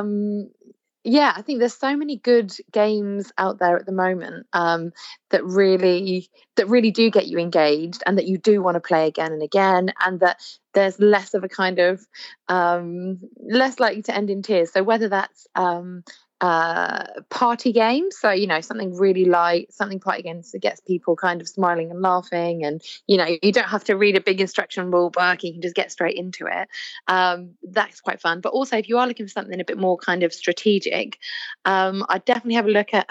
yeah, 1.04 1.32
I 1.36 1.42
think 1.42 1.60
there's 1.60 1.78
so 1.78 1.96
many 1.96 2.16
good 2.16 2.52
games 2.72 3.32
out 3.38 3.58
there 3.60 3.76
at 3.78 3.86
the 3.86 3.92
moment 3.92 4.46
um, 4.52 4.92
that 5.30 5.44
really 5.44 6.28
that 6.56 6.68
really 6.68 6.90
do 6.90 7.10
get 7.10 7.26
you 7.26 7.38
engaged 7.38 8.02
and 8.06 8.18
that 8.18 8.26
you 8.26 8.38
do 8.38 8.62
want 8.62 8.74
to 8.74 8.80
play 8.80 9.06
again 9.06 9.32
and 9.32 9.42
again, 9.42 9.92
and 10.04 10.20
that 10.20 10.40
there's 10.74 10.98
less 10.98 11.34
of 11.34 11.44
a 11.44 11.48
kind 11.48 11.78
of 11.78 12.06
um, 12.48 13.18
less 13.38 13.80
likely 13.80 14.02
to 14.02 14.14
end 14.14 14.30
in 14.30 14.42
tears. 14.42 14.72
So 14.72 14.82
whether 14.82 15.08
that's 15.08 15.46
um, 15.54 16.04
uh, 16.40 17.04
party 17.30 17.72
game. 17.72 18.10
So, 18.10 18.30
you 18.30 18.46
know, 18.46 18.60
something 18.60 18.94
really 18.94 19.24
light, 19.24 19.72
something 19.72 20.00
party 20.00 20.22
games 20.22 20.52
that 20.52 20.60
gets 20.60 20.80
people 20.80 21.16
kind 21.16 21.40
of 21.40 21.48
smiling 21.48 21.90
and 21.90 22.02
laughing. 22.02 22.64
And, 22.64 22.82
you 23.06 23.16
know, 23.16 23.26
you 23.42 23.52
don't 23.52 23.68
have 23.68 23.84
to 23.84 23.94
read 23.94 24.16
a 24.16 24.20
big 24.20 24.40
instruction 24.40 24.90
rule 24.90 25.10
book, 25.10 25.42
you 25.42 25.52
can 25.52 25.62
just 25.62 25.74
get 25.74 25.90
straight 25.90 26.16
into 26.16 26.46
it. 26.46 26.68
Um, 27.08 27.52
that's 27.62 28.00
quite 28.00 28.20
fun. 28.20 28.40
But 28.40 28.52
also, 28.52 28.76
if 28.76 28.88
you 28.88 28.98
are 28.98 29.06
looking 29.06 29.26
for 29.26 29.32
something 29.32 29.60
a 29.60 29.64
bit 29.64 29.78
more 29.78 29.96
kind 29.96 30.22
of 30.22 30.32
strategic, 30.32 31.18
um, 31.64 32.04
I'd 32.08 32.24
definitely 32.24 32.54
have 32.54 32.66
a 32.66 32.70
look 32.70 32.92
at. 32.92 33.06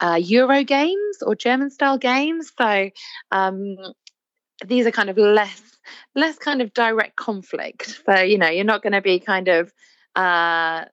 Uh, 0.00 0.20
Euro 0.22 0.62
games 0.62 1.22
or 1.22 1.34
German 1.34 1.70
style 1.70 1.98
games. 1.98 2.52
So 2.56 2.90
um, 3.32 3.76
these 4.66 4.86
are 4.86 4.90
kind 4.90 5.10
of 5.10 5.18
less 5.18 5.62
less 6.14 6.36
kind 6.36 6.60
of 6.60 6.74
direct 6.74 7.16
conflict. 7.16 8.00
So 8.06 8.20
you 8.20 8.38
know 8.38 8.48
you're 8.48 8.64
not 8.64 8.82
going 8.82 8.92
to 8.92 9.02
be 9.02 9.20
kind 9.20 9.48
of 9.48 9.72
uh, 10.16 10.84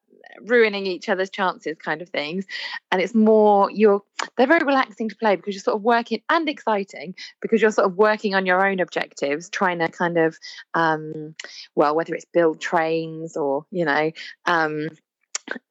ruining 0.42 0.86
each 0.86 1.10
other's 1.10 1.30
chances 1.30 1.78
kind 1.78 2.02
of 2.02 2.10
things 2.10 2.46
and 2.92 3.02
it's 3.02 3.16
more 3.16 3.72
you're 3.72 4.02
they're 4.38 4.48
very 4.48 4.66
relaxing 4.66 5.10
to 5.10 5.16
play 5.16 5.36
because 5.36 5.54
you're 5.54 5.62
sort 5.62 5.78
of 5.78 5.84
working 5.84 6.22
and 6.30 6.50
exciting 6.50 7.16
because 7.42 7.62
you're 7.62 7.72
sort 7.72 7.88
of 7.88 7.96
working 7.96 8.36
on 8.36 8.46
your 8.46 8.66
own 8.66 8.80
objectives 8.80 9.50
trying 9.50 9.80
to 9.80 9.88
kind 9.88 10.18
of 10.18 10.38
um 10.74 11.36
well 11.76 11.96
whether 11.96 12.14
it's 12.14 12.26
build 12.26 12.60
trains 12.60 13.38
or 13.38 13.66
you 13.72 13.86
know 13.86 14.12
um 14.46 14.88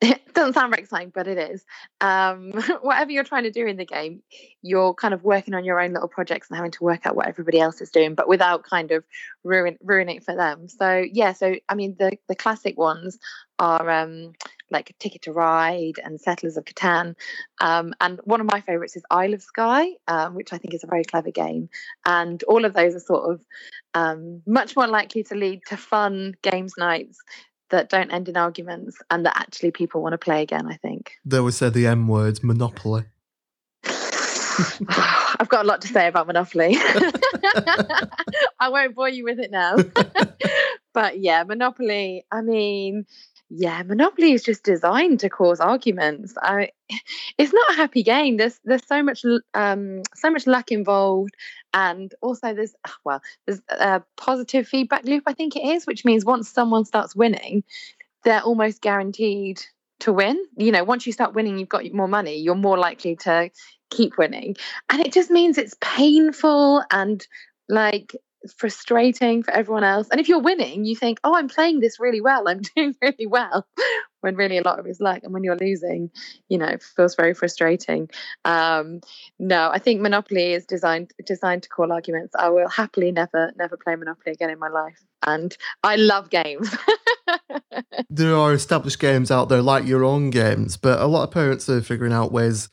it 0.00 0.20
doesn't 0.34 0.54
sound 0.54 0.70
very 0.70 0.82
exciting, 0.82 1.12
but 1.14 1.26
it 1.26 1.38
is. 1.38 1.64
Um, 2.00 2.52
whatever 2.82 3.10
you're 3.10 3.24
trying 3.24 3.44
to 3.44 3.50
do 3.50 3.66
in 3.66 3.76
the 3.76 3.84
game, 3.84 4.22
you're 4.62 4.94
kind 4.94 5.14
of 5.14 5.24
working 5.24 5.54
on 5.54 5.64
your 5.64 5.80
own 5.80 5.92
little 5.92 6.08
projects 6.08 6.48
and 6.48 6.56
having 6.56 6.72
to 6.72 6.84
work 6.84 7.06
out 7.06 7.16
what 7.16 7.26
everybody 7.26 7.60
else 7.60 7.80
is 7.80 7.90
doing, 7.90 8.14
but 8.14 8.28
without 8.28 8.64
kind 8.64 8.90
of 8.92 9.04
ruin 9.42 9.76
ruining 9.82 10.16
it 10.16 10.24
for 10.24 10.34
them. 10.34 10.68
So 10.68 11.04
yeah, 11.10 11.32
so 11.32 11.54
I 11.68 11.74
mean 11.74 11.96
the 11.98 12.16
the 12.28 12.34
classic 12.34 12.78
ones 12.78 13.18
are 13.58 13.88
um, 13.90 14.32
like 14.70 14.94
Ticket 14.98 15.22
to 15.22 15.32
Ride 15.32 16.00
and 16.02 16.20
Settlers 16.20 16.56
of 16.56 16.64
Catan, 16.64 17.14
um, 17.60 17.94
and 18.00 18.20
one 18.24 18.40
of 18.40 18.50
my 18.50 18.60
favourites 18.60 18.96
is 18.96 19.04
Isle 19.10 19.34
of 19.34 19.42
Skye, 19.42 19.92
um, 20.08 20.34
which 20.34 20.52
I 20.52 20.58
think 20.58 20.74
is 20.74 20.84
a 20.84 20.88
very 20.88 21.04
clever 21.04 21.30
game. 21.30 21.68
And 22.04 22.42
all 22.44 22.64
of 22.64 22.74
those 22.74 22.94
are 22.94 23.00
sort 23.00 23.32
of 23.32 23.44
um, 23.94 24.42
much 24.46 24.74
more 24.74 24.88
likely 24.88 25.22
to 25.24 25.34
lead 25.36 25.62
to 25.66 25.76
fun 25.76 26.34
games 26.42 26.74
nights 26.76 27.20
that 27.74 27.88
don't 27.88 28.10
end 28.10 28.28
in 28.28 28.36
arguments 28.36 28.98
and 29.10 29.26
that 29.26 29.36
actually 29.36 29.70
people 29.70 30.02
want 30.02 30.12
to 30.12 30.18
play 30.18 30.42
again, 30.42 30.66
I 30.66 30.76
think. 30.76 31.12
They 31.24 31.40
would 31.40 31.54
say 31.54 31.68
the 31.70 31.86
M 31.86 32.08
words, 32.08 32.42
monopoly. 32.42 33.04
I've 35.40 35.48
got 35.48 35.64
a 35.64 35.68
lot 35.68 35.82
to 35.82 35.88
say 35.88 36.06
about 36.06 36.26
Monopoly. 36.26 36.76
I 38.60 38.68
won't 38.68 38.94
bore 38.94 39.08
you 39.08 39.24
with 39.24 39.40
it 39.40 39.50
now. 39.50 39.76
but 40.92 41.18
yeah, 41.18 41.42
Monopoly, 41.42 42.24
I 42.30 42.40
mean, 42.42 43.06
yeah, 43.50 43.82
Monopoly 43.82 44.32
is 44.32 44.42
just 44.42 44.64
designed 44.64 45.20
to 45.20 45.28
cause 45.28 45.60
arguments. 45.60 46.34
I, 46.40 46.70
it's 47.38 47.52
not 47.52 47.70
a 47.72 47.76
happy 47.76 48.02
game. 48.02 48.36
There's 48.36 48.58
there's 48.64 48.86
so 48.86 49.02
much 49.02 49.24
um, 49.54 50.02
so 50.14 50.30
much 50.30 50.46
luck 50.46 50.72
involved, 50.72 51.34
and 51.72 52.14
also 52.20 52.54
there's 52.54 52.74
well 53.04 53.20
there's 53.46 53.60
a 53.68 54.02
positive 54.16 54.66
feedback 54.66 55.04
loop. 55.04 55.24
I 55.26 55.34
think 55.34 55.56
it 55.56 55.64
is, 55.64 55.86
which 55.86 56.04
means 56.04 56.24
once 56.24 56.48
someone 56.48 56.84
starts 56.84 57.14
winning, 57.14 57.64
they're 58.24 58.42
almost 58.42 58.80
guaranteed 58.80 59.62
to 60.00 60.12
win. 60.12 60.42
You 60.56 60.72
know, 60.72 60.84
once 60.84 61.06
you 61.06 61.12
start 61.12 61.34
winning, 61.34 61.58
you've 61.58 61.68
got 61.68 61.84
more 61.92 62.08
money. 62.08 62.38
You're 62.38 62.54
more 62.54 62.78
likely 62.78 63.16
to 63.16 63.50
keep 63.90 64.16
winning, 64.16 64.56
and 64.88 65.00
it 65.00 65.12
just 65.12 65.30
means 65.30 65.58
it's 65.58 65.76
painful 65.80 66.82
and 66.90 67.26
like 67.68 68.16
frustrating 68.52 69.42
for 69.42 69.52
everyone 69.52 69.84
else. 69.84 70.08
And 70.10 70.20
if 70.20 70.28
you're 70.28 70.40
winning, 70.40 70.84
you 70.84 70.96
think, 70.96 71.18
oh, 71.24 71.34
I'm 71.34 71.48
playing 71.48 71.80
this 71.80 71.98
really 72.00 72.20
well. 72.20 72.48
I'm 72.48 72.60
doing 72.76 72.94
really 73.00 73.26
well. 73.26 73.66
when 74.24 74.36
really 74.36 74.56
a 74.56 74.62
lot 74.62 74.78
of 74.78 74.86
it's 74.86 75.00
luck. 75.00 75.20
And 75.22 75.34
when 75.34 75.44
you're 75.44 75.56
losing, 75.56 76.10
you 76.48 76.56
know, 76.56 76.66
it 76.66 76.82
feels 76.82 77.14
very 77.14 77.34
frustrating. 77.34 78.08
Um, 78.46 79.00
no, 79.38 79.68
I 79.70 79.78
think 79.78 80.00
Monopoly 80.00 80.54
is 80.54 80.64
designed 80.64 81.12
designed 81.26 81.64
to 81.64 81.68
call 81.68 81.92
arguments. 81.92 82.34
I 82.34 82.48
will 82.48 82.68
happily 82.68 83.12
never, 83.12 83.52
never 83.56 83.76
play 83.76 83.94
Monopoly 83.96 84.32
again 84.32 84.48
in 84.48 84.58
my 84.58 84.68
life. 84.68 84.98
And 85.26 85.54
I 85.82 85.96
love 85.96 86.30
games. 86.30 86.74
there 88.10 88.34
are 88.34 88.54
established 88.54 88.98
games 88.98 89.30
out 89.30 89.50
there 89.50 89.62
like 89.62 89.86
your 89.86 90.04
own 90.04 90.30
games, 90.30 90.78
but 90.78 91.00
a 91.00 91.06
lot 91.06 91.24
of 91.24 91.30
parents 91.30 91.68
are 91.68 91.82
figuring 91.82 92.12
out 92.12 92.32
ways 92.32 92.70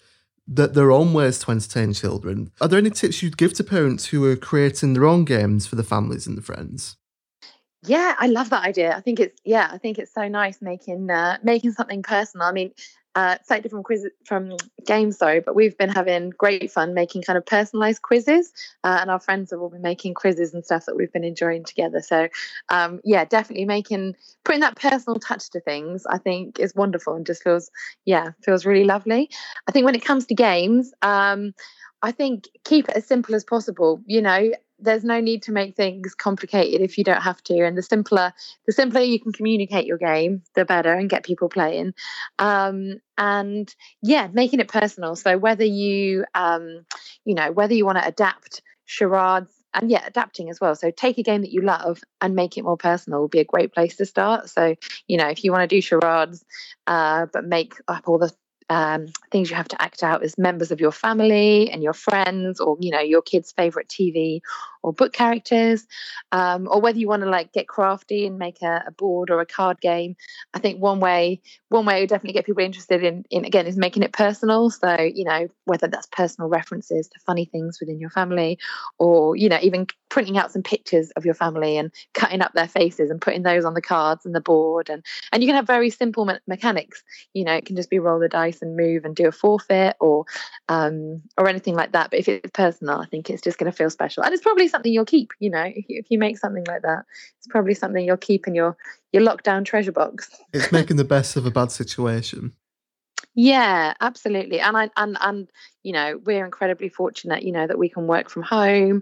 that 0.55 0.73
their 0.73 0.91
own 0.91 1.13
ways 1.13 1.39
to 1.39 1.51
entertain 1.51 1.93
children. 1.93 2.51
Are 2.59 2.67
there 2.67 2.79
any 2.79 2.89
tips 2.89 3.23
you'd 3.23 3.37
give 3.37 3.53
to 3.53 3.63
parents 3.63 4.07
who 4.07 4.25
are 4.25 4.35
creating 4.35 4.93
their 4.93 5.05
own 5.05 5.23
games 5.23 5.65
for 5.65 5.75
the 5.75 5.83
families 5.83 6.27
and 6.27 6.37
the 6.37 6.41
friends? 6.41 6.97
Yeah, 7.83 8.15
I 8.19 8.27
love 8.27 8.49
that 8.51 8.63
idea. 8.63 8.95
I 8.95 9.01
think 9.01 9.19
it's 9.19 9.39
yeah, 9.43 9.69
I 9.71 9.77
think 9.77 9.97
it's 9.97 10.13
so 10.13 10.27
nice 10.27 10.61
making 10.61 11.09
uh, 11.09 11.37
making 11.41 11.71
something 11.71 12.03
personal. 12.03 12.45
I 12.45 12.51
mean, 12.51 12.73
uh, 13.15 13.37
slightly 13.43 13.63
different 13.63 13.85
quiz 13.85 14.07
from 14.25 14.55
games 14.85 15.17
though, 15.17 15.41
but 15.41 15.55
we've 15.55 15.77
been 15.77 15.89
having 15.89 16.29
great 16.29 16.71
fun 16.71 16.93
making 16.93 17.23
kind 17.23 17.37
of 17.37 17.45
personalized 17.45 18.01
quizzes, 18.01 18.51
uh, 18.83 18.99
and 19.01 19.11
our 19.11 19.19
friends 19.19 19.51
have 19.51 19.59
all 19.59 19.69
been 19.69 19.81
making 19.81 20.13
quizzes 20.13 20.53
and 20.53 20.63
stuff 20.63 20.85
that 20.85 20.95
we've 20.95 21.11
been 21.11 21.23
enjoying 21.23 21.63
together. 21.63 22.01
So, 22.01 22.29
um, 22.69 23.01
yeah, 23.03 23.25
definitely 23.25 23.65
making 23.65 24.15
putting 24.45 24.61
that 24.61 24.75
personal 24.75 25.19
touch 25.19 25.49
to 25.51 25.59
things, 25.59 26.05
I 26.05 26.17
think, 26.17 26.59
is 26.59 26.73
wonderful 26.73 27.15
and 27.15 27.25
just 27.25 27.43
feels 27.43 27.69
yeah 28.05 28.31
feels 28.43 28.65
really 28.65 28.85
lovely. 28.85 29.29
I 29.67 29.71
think 29.71 29.85
when 29.85 29.95
it 29.95 30.05
comes 30.05 30.25
to 30.27 30.35
games, 30.35 30.93
um, 31.01 31.53
I 32.01 32.11
think 32.11 32.49
keep 32.63 32.89
it 32.89 32.95
as 32.95 33.05
simple 33.05 33.35
as 33.35 33.43
possible. 33.43 34.01
You 34.05 34.21
know, 34.21 34.51
there's 34.79 35.03
no 35.03 35.19
need 35.19 35.43
to 35.43 35.51
make 35.51 35.75
things 35.75 36.15
complicated 36.15 36.81
if 36.81 36.97
you 36.97 37.03
don't 37.03 37.21
have 37.21 37.41
to 37.43 37.65
and 37.65 37.77
the 37.77 37.83
simpler 37.83 38.33
the 38.65 38.73
simpler 38.73 39.01
you 39.01 39.19
can 39.19 39.31
communicate 39.31 39.85
your 39.85 39.97
game 39.97 40.41
the 40.55 40.65
better 40.65 40.91
and 40.91 41.09
get 41.09 41.23
people 41.23 41.49
playing. 41.49 41.93
Um, 42.39 42.99
and 43.17 43.73
yeah 44.01 44.27
making 44.33 44.59
it 44.59 44.67
personal. 44.67 45.15
So 45.15 45.37
whether 45.37 45.65
you 45.65 46.25
um, 46.33 46.85
you 47.25 47.35
know 47.35 47.51
whether 47.51 47.73
you 47.73 47.85
want 47.85 47.99
to 47.99 48.07
adapt 48.07 48.61
charades 48.85 49.53
and 49.73 49.89
yeah 49.89 50.03
adapting 50.05 50.49
as 50.49 50.59
well. 50.59 50.75
So 50.75 50.91
take 50.91 51.17
a 51.19 51.23
game 51.23 51.41
that 51.41 51.51
you 51.51 51.61
love 51.61 52.01
and 52.19 52.35
make 52.35 52.57
it 52.57 52.63
more 52.63 52.77
personal 52.77 53.21
would 53.21 53.31
be 53.31 53.39
a 53.39 53.45
great 53.45 53.73
place 53.73 53.97
to 53.97 54.05
start. 54.05 54.49
So 54.49 54.75
you 55.07 55.17
know 55.17 55.27
if 55.27 55.43
you 55.43 55.51
want 55.51 55.69
to 55.69 55.75
do 55.75 55.81
charades 55.81 56.43
uh, 56.87 57.27
but 57.31 57.45
make 57.45 57.75
up 57.87 58.07
all 58.07 58.17
the 58.17 58.33
um, 58.71 59.07
things 59.31 59.49
you 59.49 59.55
have 59.57 59.67
to 59.67 59.81
act 59.81 60.01
out 60.01 60.23
as 60.23 60.37
members 60.37 60.71
of 60.71 60.79
your 60.79 60.93
family 60.93 61.69
and 61.69 61.83
your 61.83 61.91
friends 61.91 62.61
or 62.61 62.77
you 62.79 62.89
know 62.89 63.01
your 63.01 63.21
kids 63.21 63.51
favorite 63.51 63.89
tv 63.89 64.39
or 64.83 64.93
book 64.93 65.13
characters 65.13 65.85
um, 66.31 66.67
or 66.69 66.81
whether 66.81 66.97
you 66.97 67.07
want 67.07 67.23
to 67.23 67.29
like 67.29 67.51
get 67.51 67.67
crafty 67.67 68.25
and 68.25 68.37
make 68.37 68.61
a, 68.61 68.83
a, 68.87 68.91
board 68.91 69.29
or 69.29 69.41
a 69.41 69.45
card 69.45 69.79
game. 69.81 70.15
I 70.53 70.59
think 70.59 70.81
one 70.81 70.99
way 70.99 71.41
one 71.69 71.85
way 71.85 72.01
to 72.01 72.07
definitely 72.07 72.33
get 72.33 72.45
people 72.45 72.63
interested 72.63 73.03
in, 73.03 73.25
in 73.29 73.45
again 73.45 73.67
is 73.67 73.77
making 73.77 74.03
it 74.03 74.13
personal. 74.13 74.69
So 74.69 74.95
you 74.99 75.23
know 75.23 75.47
whether 75.65 75.87
that's 75.87 76.07
personal 76.07 76.49
references 76.49 77.07
to 77.07 77.19
funny 77.25 77.45
things 77.45 77.79
within 77.79 77.99
your 77.99 78.09
family 78.09 78.59
or 78.97 79.35
you 79.35 79.49
know 79.49 79.59
even 79.61 79.87
printing 80.09 80.37
out 80.37 80.51
some 80.51 80.63
pictures 80.63 81.11
of 81.11 81.25
your 81.25 81.33
family 81.33 81.77
and 81.77 81.91
cutting 82.13 82.41
up 82.41 82.53
their 82.53 82.67
faces 82.67 83.09
and 83.09 83.21
putting 83.21 83.43
those 83.43 83.65
on 83.65 83.73
the 83.73 83.81
cards 83.81 84.25
and 84.25 84.35
the 84.35 84.41
board. 84.41 84.89
And 84.89 85.05
and 85.31 85.41
you 85.41 85.47
can 85.47 85.55
have 85.55 85.67
very 85.67 85.89
simple 85.89 86.25
me- 86.25 86.39
mechanics. 86.47 87.03
You 87.33 87.45
know 87.45 87.53
it 87.53 87.65
can 87.65 87.75
just 87.75 87.89
be 87.89 87.99
roll 87.99 88.19
the 88.19 88.29
dice 88.29 88.61
and 88.61 88.75
move 88.75 89.05
and 89.05 89.15
do 89.15 89.27
a 89.27 89.31
forfeit 89.31 89.95
or 89.99 90.25
um 90.69 91.21
or 91.37 91.47
anything 91.47 91.75
like 91.75 91.91
that. 91.91 92.09
But 92.11 92.19
if 92.19 92.27
it's 92.27 92.51
personal 92.51 92.99
i 92.99 93.05
think 93.05 93.29
it's 93.29 93.41
just 93.41 93.57
going 93.57 93.71
to 93.71 93.77
feel 93.77 93.89
special. 93.89 94.23
And 94.23 94.33
it's 94.33 94.43
probably 94.43 94.67
something 94.71 94.91
you'll 94.91 95.05
keep. 95.05 95.31
You 95.39 95.51
know, 95.51 95.63
if 95.63 95.85
you, 95.87 95.99
if 95.99 96.07
you 96.09 96.17
make 96.17 96.37
something 96.37 96.63
like 96.67 96.81
that, 96.81 97.05
it's 97.37 97.47
probably 97.47 97.73
something 97.73 98.03
you'll 98.03 98.17
keep 98.17 98.47
in 98.47 98.55
your 98.55 98.77
your 99.11 99.23
lockdown 99.23 99.65
treasure 99.65 99.91
box. 99.91 100.29
It's 100.53 100.71
making 100.71 100.97
the 100.97 101.03
best 101.03 101.35
of 101.35 101.45
a 101.45 101.51
bad 101.51 101.71
situation. 101.71 102.53
Yeah, 103.33 103.93
absolutely. 104.01 104.59
And 104.59 104.75
I 104.75 104.89
and 104.97 105.17
and 105.21 105.49
you 105.83 105.93
know, 105.93 106.19
we're 106.25 106.43
incredibly 106.43 106.89
fortunate, 106.89 107.43
you 107.43 107.51
know, 107.51 107.65
that 107.65 107.77
we 107.77 107.89
can 107.89 108.05
work 108.07 108.29
from 108.29 108.43
home. 108.43 109.01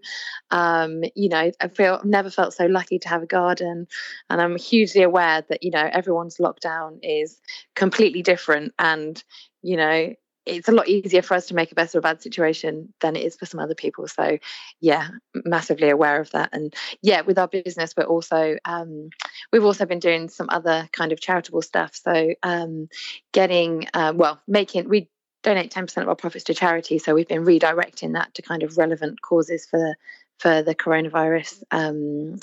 Um, 0.51 1.03
you 1.15 1.29
know, 1.29 1.51
I 1.60 1.67
feel 1.67 1.95
I've 1.95 2.05
never 2.05 2.29
felt 2.29 2.53
so 2.53 2.65
lucky 2.67 2.99
to 2.99 3.10
have 3.10 3.23
a 3.23 3.27
garden. 3.27 3.88
And 4.29 4.41
I'm 4.41 4.58
hugely 4.58 5.01
aware 5.01 5.43
that, 5.49 5.63
you 5.63 5.71
know, 5.71 5.89
everyone's 5.91 6.38
lockdown 6.38 6.99
is 7.01 7.41
completely 7.75 8.21
different. 8.21 8.73
And, 8.77 9.21
you 9.62 9.77
know, 9.77 10.13
it's 10.49 10.67
a 10.67 10.73
lot 10.73 10.88
easier 10.88 11.21
for 11.21 11.35
us 11.35 11.47
to 11.47 11.55
make 11.55 11.71
a 11.71 11.75
better 11.75 11.97
or 11.97 12.01
bad 12.01 12.21
situation 12.21 12.93
than 12.99 13.15
it 13.15 13.23
is 13.23 13.35
for 13.35 13.45
some 13.45 13.59
other 13.59 13.75
people. 13.75 14.07
So, 14.07 14.38
yeah, 14.79 15.09
massively 15.33 15.89
aware 15.89 16.19
of 16.19 16.31
that. 16.31 16.49
And 16.53 16.73
yeah, 17.01 17.21
with 17.21 17.38
our 17.38 17.47
business, 17.47 17.93
we're 17.95 18.03
also 18.03 18.57
um, 18.65 19.09
we've 19.51 19.65
also 19.65 19.85
been 19.85 19.99
doing 19.99 20.29
some 20.29 20.47
other 20.49 20.89
kind 20.91 21.12
of 21.12 21.21
charitable 21.21 21.62
stuff. 21.62 21.95
So, 21.95 22.33
um, 22.43 22.89
getting 23.31 23.88
uh, 23.93 24.13
well, 24.15 24.41
making 24.47 24.89
we 24.89 25.09
donate 25.43 25.71
ten 25.71 25.85
percent 25.85 26.03
of 26.03 26.09
our 26.09 26.15
profits 26.15 26.45
to 26.45 26.53
charity. 26.53 26.99
So 26.99 27.13
we've 27.13 27.27
been 27.27 27.45
redirecting 27.45 28.13
that 28.13 28.33
to 28.35 28.41
kind 28.41 28.63
of 28.63 28.77
relevant 28.77 29.21
causes 29.21 29.65
for 29.65 29.95
for 30.39 30.62
the 30.63 30.75
coronavirus 30.75 31.63
um, 31.71 32.39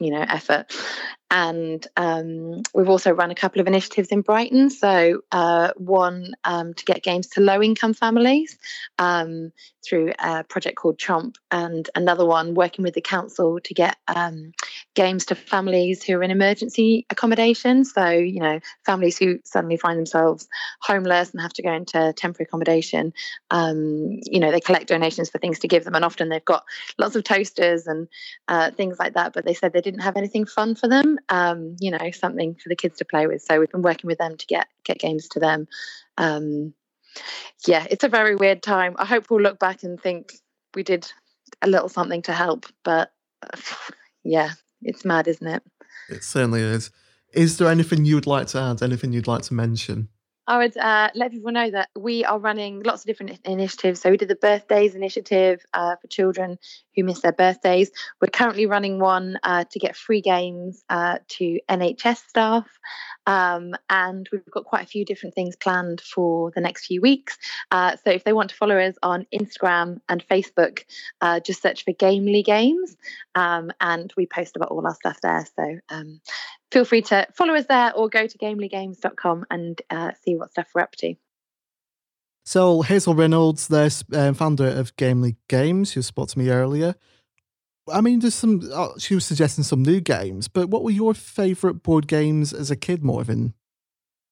you 0.00 0.10
know 0.10 0.20
effort 0.20 0.72
and 1.30 1.86
um, 1.96 2.62
we've 2.74 2.88
also 2.88 3.10
run 3.10 3.30
a 3.30 3.34
couple 3.34 3.60
of 3.60 3.66
initiatives 3.66 4.08
in 4.08 4.22
Brighton. 4.22 4.70
So 4.70 5.20
uh, 5.30 5.72
one 5.76 6.34
um, 6.44 6.72
to 6.72 6.84
get 6.84 7.02
games 7.02 7.26
to 7.28 7.42
low 7.42 7.62
income 7.62 7.92
families 7.92 8.58
um, 8.98 9.52
through 9.86 10.12
a 10.18 10.44
project 10.44 10.76
called 10.76 10.98
Chomp, 10.98 11.36
and 11.50 11.88
another 11.94 12.24
one 12.24 12.54
working 12.54 12.82
with 12.82 12.94
the 12.94 13.02
council 13.02 13.60
to 13.60 13.74
get 13.74 13.96
um, 14.08 14.52
games 14.94 15.26
to 15.26 15.34
families 15.34 16.02
who 16.02 16.14
are 16.14 16.22
in 16.22 16.30
emergency 16.30 17.06
accommodation. 17.10 17.84
So 17.84 18.08
you 18.08 18.40
know 18.40 18.60
families 18.86 19.18
who 19.18 19.38
suddenly 19.44 19.76
find 19.76 19.98
themselves 19.98 20.48
homeless 20.80 21.30
and 21.32 21.42
have 21.42 21.52
to 21.54 21.62
go 21.62 21.72
into 21.72 22.14
temporary 22.16 22.46
accommodation. 22.48 23.12
Um, 23.50 24.18
you 24.24 24.40
know 24.40 24.50
they 24.50 24.60
collect 24.60 24.88
donations 24.88 25.28
for 25.28 25.38
things 25.38 25.58
to 25.58 25.68
give 25.68 25.84
them, 25.84 25.94
and 25.94 26.06
often 26.06 26.30
they've 26.30 26.44
got 26.44 26.64
lots 26.96 27.16
of 27.16 27.24
toasters 27.24 27.86
and 27.86 28.08
uh, 28.48 28.70
things 28.70 28.98
like 28.98 29.12
that. 29.12 29.34
But 29.34 29.44
they 29.44 29.54
said 29.54 29.74
they 29.74 29.82
didn't 29.82 30.00
have 30.00 30.16
anything 30.16 30.46
fun 30.46 30.74
for 30.74 30.88
them 30.88 31.17
um, 31.28 31.76
you 31.80 31.90
know, 31.90 32.10
something 32.12 32.54
for 32.54 32.68
the 32.68 32.76
kids 32.76 32.98
to 32.98 33.04
play 33.04 33.26
with. 33.26 33.42
So 33.42 33.58
we've 33.58 33.70
been 33.70 33.82
working 33.82 34.08
with 34.08 34.18
them 34.18 34.36
to 34.36 34.46
get 34.46 34.66
get 34.84 34.98
games 34.98 35.28
to 35.28 35.40
them. 35.40 35.68
Um, 36.16 36.74
yeah, 37.66 37.86
it's 37.90 38.04
a 38.04 38.08
very 38.08 38.36
weird 38.36 38.62
time. 38.62 38.94
I 38.98 39.04
hope 39.04 39.30
we'll 39.30 39.40
look 39.40 39.58
back 39.58 39.82
and 39.82 40.00
think 40.00 40.34
we 40.74 40.82
did 40.82 41.10
a 41.62 41.68
little 41.68 41.88
something 41.88 42.22
to 42.22 42.32
help, 42.32 42.66
but 42.84 43.12
uh, 43.42 43.56
yeah, 44.24 44.50
it's 44.82 45.04
mad, 45.04 45.28
isn't 45.28 45.46
it? 45.46 45.62
It 46.08 46.24
certainly 46.24 46.62
is. 46.62 46.90
Is 47.32 47.58
there 47.58 47.68
anything 47.68 48.04
you 48.04 48.14
would 48.14 48.26
like 48.26 48.46
to 48.48 48.58
add? 48.58 48.82
Anything 48.82 49.12
you'd 49.12 49.26
like 49.26 49.42
to 49.42 49.54
mention? 49.54 50.08
I 50.48 50.56
would 50.56 50.76
uh, 50.78 51.10
let 51.14 51.30
people 51.30 51.52
know 51.52 51.70
that 51.70 51.90
we 51.94 52.24
are 52.24 52.38
running 52.38 52.82
lots 52.82 53.02
of 53.02 53.06
different 53.06 53.38
initiatives. 53.44 54.00
So 54.00 54.10
we 54.10 54.16
did 54.16 54.28
the 54.28 54.34
birthdays 54.34 54.94
initiative 54.94 55.62
uh, 55.74 55.96
for 55.96 56.06
children 56.08 56.58
who 56.96 57.04
miss 57.04 57.20
their 57.20 57.32
birthdays. 57.32 57.90
We're 58.18 58.30
currently 58.30 58.64
running 58.64 58.98
one 58.98 59.38
uh, 59.42 59.64
to 59.70 59.78
get 59.78 59.94
free 59.94 60.22
games 60.22 60.82
uh, 60.88 61.18
to 61.28 61.60
NHS 61.68 62.28
staff. 62.28 62.66
Um, 63.26 63.74
and 63.90 64.26
we've 64.32 64.42
got 64.50 64.64
quite 64.64 64.84
a 64.84 64.88
few 64.88 65.04
different 65.04 65.34
things 65.34 65.54
planned 65.54 66.00
for 66.00 66.50
the 66.54 66.62
next 66.62 66.86
few 66.86 67.02
weeks. 67.02 67.36
Uh, 67.70 67.96
so 68.02 68.10
if 68.10 68.24
they 68.24 68.32
want 68.32 68.48
to 68.48 68.56
follow 68.56 68.78
us 68.78 68.94
on 69.02 69.26
Instagram 69.34 70.00
and 70.08 70.26
Facebook, 70.26 70.84
uh, 71.20 71.40
just 71.40 71.60
search 71.60 71.84
for 71.84 71.92
Gamely 71.92 72.42
Games. 72.42 72.96
Um, 73.34 73.70
and 73.82 74.10
we 74.16 74.24
post 74.24 74.56
about 74.56 74.70
all 74.70 74.86
our 74.86 74.94
stuff 74.94 75.20
there. 75.20 75.46
So 75.54 75.78
um, 75.90 76.22
feel 76.70 76.84
free 76.84 77.02
to 77.02 77.26
follow 77.34 77.54
us 77.54 77.66
there 77.66 77.94
or 77.94 78.08
go 78.08 78.26
to 78.26 78.38
gamelygames.com 78.38 79.46
and 79.50 79.80
uh, 79.90 80.12
see 80.24 80.36
what 80.36 80.50
stuff 80.50 80.68
we're 80.74 80.82
up 80.82 80.92
to. 80.96 81.14
So 82.44 82.80
Hazel 82.82 83.14
Reynolds, 83.14 83.68
the 83.68 84.04
um, 84.14 84.34
founder 84.34 84.68
of 84.68 84.96
Gamely 84.96 85.36
Games, 85.48 85.92
who 85.92 86.00
spoke 86.02 86.28
to 86.30 86.38
me 86.38 86.48
earlier. 86.48 86.94
I 87.92 88.00
mean, 88.00 88.20
there's 88.20 88.34
some. 88.34 88.62
Uh, 88.72 88.90
she 88.98 89.14
was 89.14 89.24
suggesting 89.24 89.64
some 89.64 89.82
new 89.82 90.00
games, 90.00 90.48
but 90.48 90.68
what 90.68 90.82
were 90.82 90.90
your 90.90 91.14
favourite 91.14 91.82
board 91.82 92.06
games 92.06 92.52
as 92.52 92.70
a 92.70 92.76
kid, 92.76 93.02
Morven? 93.02 93.54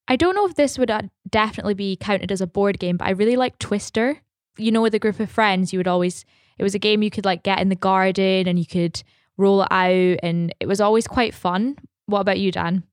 I 0.09 0.17
don't 0.17 0.35
know 0.35 0.47
if 0.47 0.55
this 0.55 0.79
would 0.79 0.91
uh, 0.91 1.03
definitely 1.29 1.75
be 1.75 1.97
counted 1.97 2.31
as 2.31 2.41
a 2.41 2.47
board 2.47 2.79
game, 2.79 2.97
but 2.97 3.09
I 3.09 3.11
really 3.11 3.37
like 3.37 3.59
Twister. 3.59 4.21
You 4.59 4.71
know, 4.73 4.83
with 4.83 4.95
a 4.95 4.99
group 4.99 5.21
of 5.21 5.31
friends, 5.31 5.73
you 5.73 5.79
would 5.79 5.89
always. 5.89 6.25
It 6.59 6.63
was 6.63 6.75
a 6.75 6.79
game 6.79 7.03
you 7.03 7.11
could 7.11 7.27
like 7.27 7.43
get 7.43 7.61
in 7.61 7.69
the 7.69 7.77
garden 7.77 8.49
and 8.49 8.59
you 8.59 8.67
could 8.67 9.03
roll 9.37 9.63
it 9.63 9.69
out, 9.71 10.19
and 10.23 10.55
it 10.59 10.67
was 10.67 10.81
always 10.81 11.07
quite 11.07 11.35
fun. 11.35 11.77
What 12.07 12.21
about 12.21 12.39
you, 12.39 12.53
Dan? 12.53 12.85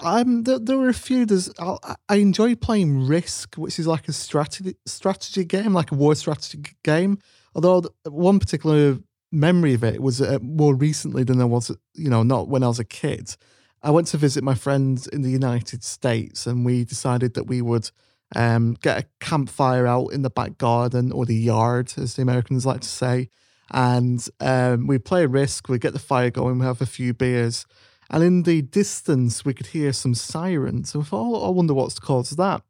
Um, 0.00 0.44
there, 0.44 0.58
there 0.58 0.78
were 0.78 0.88
a 0.88 0.94
few. 0.94 1.26
There's 1.26 1.50
I, 1.58 1.96
I 2.08 2.16
enjoy 2.16 2.54
playing 2.54 3.06
Risk, 3.06 3.56
which 3.56 3.78
is 3.78 3.86
like 3.86 4.08
a 4.08 4.12
strategy 4.12 4.76
strategy 4.86 5.44
game, 5.44 5.72
like 5.72 5.92
a 5.92 5.94
war 5.94 6.14
strategy 6.14 6.62
game. 6.82 7.18
Although 7.54 7.84
one 8.04 8.38
particular 8.38 8.98
memory 9.30 9.74
of 9.74 9.84
it 9.84 10.00
was 10.00 10.20
uh, 10.20 10.38
more 10.42 10.74
recently 10.74 11.24
than 11.24 11.40
I 11.40 11.44
was, 11.44 11.70
you 11.94 12.10
know, 12.10 12.22
not 12.22 12.48
when 12.48 12.62
I 12.62 12.68
was 12.68 12.78
a 12.78 12.84
kid. 12.84 13.36
I 13.82 13.90
went 13.90 14.06
to 14.08 14.16
visit 14.16 14.44
my 14.44 14.54
friends 14.54 15.06
in 15.08 15.22
the 15.22 15.30
United 15.30 15.82
States, 15.82 16.46
and 16.46 16.64
we 16.64 16.84
decided 16.84 17.34
that 17.34 17.44
we 17.44 17.62
would 17.62 17.90
um, 18.36 18.76
get 18.80 18.98
a 18.98 19.06
campfire 19.20 19.86
out 19.86 20.08
in 20.08 20.22
the 20.22 20.30
back 20.30 20.56
garden 20.56 21.12
or 21.12 21.26
the 21.26 21.34
yard, 21.34 21.92
as 21.96 22.14
the 22.14 22.22
Americans 22.22 22.64
like 22.64 22.80
to 22.80 22.88
say, 22.88 23.28
and 23.72 24.26
um, 24.40 24.86
we 24.86 24.98
play 24.98 25.26
Risk. 25.26 25.68
We 25.68 25.78
get 25.78 25.92
the 25.92 25.98
fire 25.98 26.30
going. 26.30 26.58
We 26.58 26.66
have 26.66 26.80
a 26.80 26.86
few 26.86 27.14
beers 27.14 27.66
and 28.12 28.22
in 28.22 28.42
the 28.42 28.60
distance, 28.60 29.42
we 29.42 29.54
could 29.54 29.68
hear 29.68 29.92
some 29.94 30.14
sirens. 30.14 30.94
And 30.94 31.02
we 31.02 31.08
thought, 31.08 31.42
oh, 31.42 31.46
I 31.46 31.50
wonder 31.50 31.72
what's 31.72 31.98
caused 31.98 32.36
that. 32.36 32.62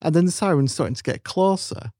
And 0.00 0.14
then 0.14 0.26
the 0.26 0.30
sirens 0.30 0.72
starting 0.72 0.94
to 0.94 1.02
get 1.02 1.24
closer 1.24 1.90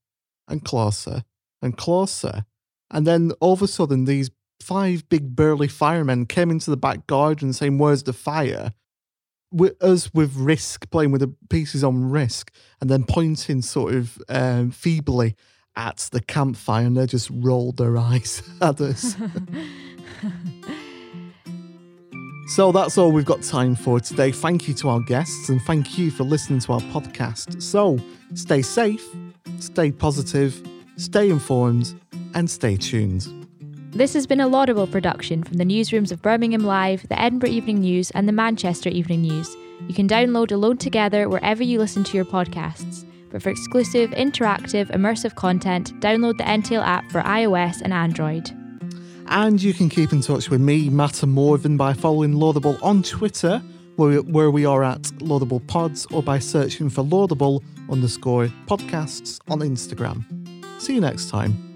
and 0.46 0.64
closer 0.64 1.24
and 1.60 1.76
closer. 1.76 2.44
And 2.88 3.04
then 3.04 3.32
all 3.40 3.54
of 3.54 3.62
a 3.62 3.68
sudden, 3.68 4.04
these 4.04 4.30
five 4.62 5.08
big 5.08 5.34
burly 5.34 5.66
firemen 5.66 6.26
came 6.26 6.50
into 6.50 6.70
the 6.70 6.76
back 6.76 7.08
garden 7.08 7.52
saying, 7.52 7.78
Where's 7.78 8.04
the 8.04 8.12
fire? 8.12 8.72
With 9.50 9.82
us 9.82 10.14
with 10.14 10.36
risk, 10.36 10.88
playing 10.90 11.10
with 11.10 11.22
the 11.22 11.34
pieces 11.50 11.82
on 11.82 12.10
risk, 12.10 12.52
and 12.80 12.88
then 12.88 13.04
pointing 13.04 13.62
sort 13.62 13.94
of 13.94 14.22
um, 14.28 14.70
feebly 14.70 15.34
at 15.76 16.08
the 16.12 16.20
campfire, 16.20 16.86
and 16.86 16.96
they 16.96 17.06
just 17.06 17.30
rolled 17.32 17.76
their 17.76 17.96
eyes 17.96 18.42
at 18.60 18.80
us. 18.80 19.16
So 22.48 22.72
that's 22.72 22.96
all 22.96 23.12
we've 23.12 23.26
got 23.26 23.42
time 23.42 23.74
for 23.74 24.00
today. 24.00 24.32
Thank 24.32 24.68
you 24.68 24.74
to 24.74 24.88
our 24.88 25.00
guests 25.00 25.50
and 25.50 25.60
thank 25.62 25.98
you 25.98 26.10
for 26.10 26.24
listening 26.24 26.60
to 26.60 26.72
our 26.72 26.80
podcast. 26.80 27.62
So 27.62 27.98
stay 28.32 28.62
safe, 28.62 29.06
stay 29.58 29.92
positive, 29.92 30.66
stay 30.96 31.28
informed, 31.28 31.94
and 32.34 32.50
stay 32.50 32.78
tuned. 32.78 33.28
This 33.90 34.14
has 34.14 34.26
been 34.26 34.40
a 34.40 34.48
laudable 34.48 34.86
production 34.86 35.44
from 35.44 35.58
the 35.58 35.64
newsrooms 35.64 36.10
of 36.10 36.22
Birmingham 36.22 36.64
Live, 36.64 37.06
the 37.08 37.20
Edinburgh 37.20 37.50
Evening 37.50 37.80
News, 37.80 38.10
and 38.12 38.26
the 38.26 38.32
Manchester 38.32 38.88
Evening 38.88 39.22
News. 39.22 39.54
You 39.86 39.94
can 39.94 40.08
download 40.08 40.50
Alone 40.50 40.78
Together 40.78 41.28
wherever 41.28 41.62
you 41.62 41.78
listen 41.78 42.02
to 42.04 42.16
your 42.16 42.24
podcasts. 42.24 43.04
But 43.30 43.42
for 43.42 43.50
exclusive, 43.50 44.10
interactive, 44.10 44.90
immersive 44.90 45.34
content, 45.34 45.98
download 46.00 46.38
the 46.38 46.44
NTL 46.44 46.84
app 46.84 47.10
for 47.10 47.20
iOS 47.22 47.82
and 47.82 47.92
Android. 47.92 48.50
And 49.26 49.62
you 49.62 49.74
can 49.74 49.88
keep 49.88 50.12
in 50.12 50.22
touch 50.22 50.48
with 50.48 50.60
me, 50.60 50.88
Matt 50.88 51.22
Morven, 51.26 51.76
by 51.76 51.92
following 51.92 52.32
Laudable 52.32 52.78
on 52.82 53.02
Twitter, 53.02 53.62
where 53.96 54.08
we, 54.08 54.18
where 54.20 54.50
we 54.50 54.64
are 54.64 54.82
at 54.82 55.12
Laudable 55.20 55.60
Pods, 55.60 56.06
or 56.06 56.22
by 56.22 56.38
searching 56.38 56.88
for 56.88 57.02
Laudable 57.02 57.62
underscore 57.90 58.46
podcasts 58.66 59.38
on 59.48 59.60
Instagram. 59.60 60.24
See 60.80 60.94
you 60.94 61.00
next 61.00 61.28
time. 61.28 61.67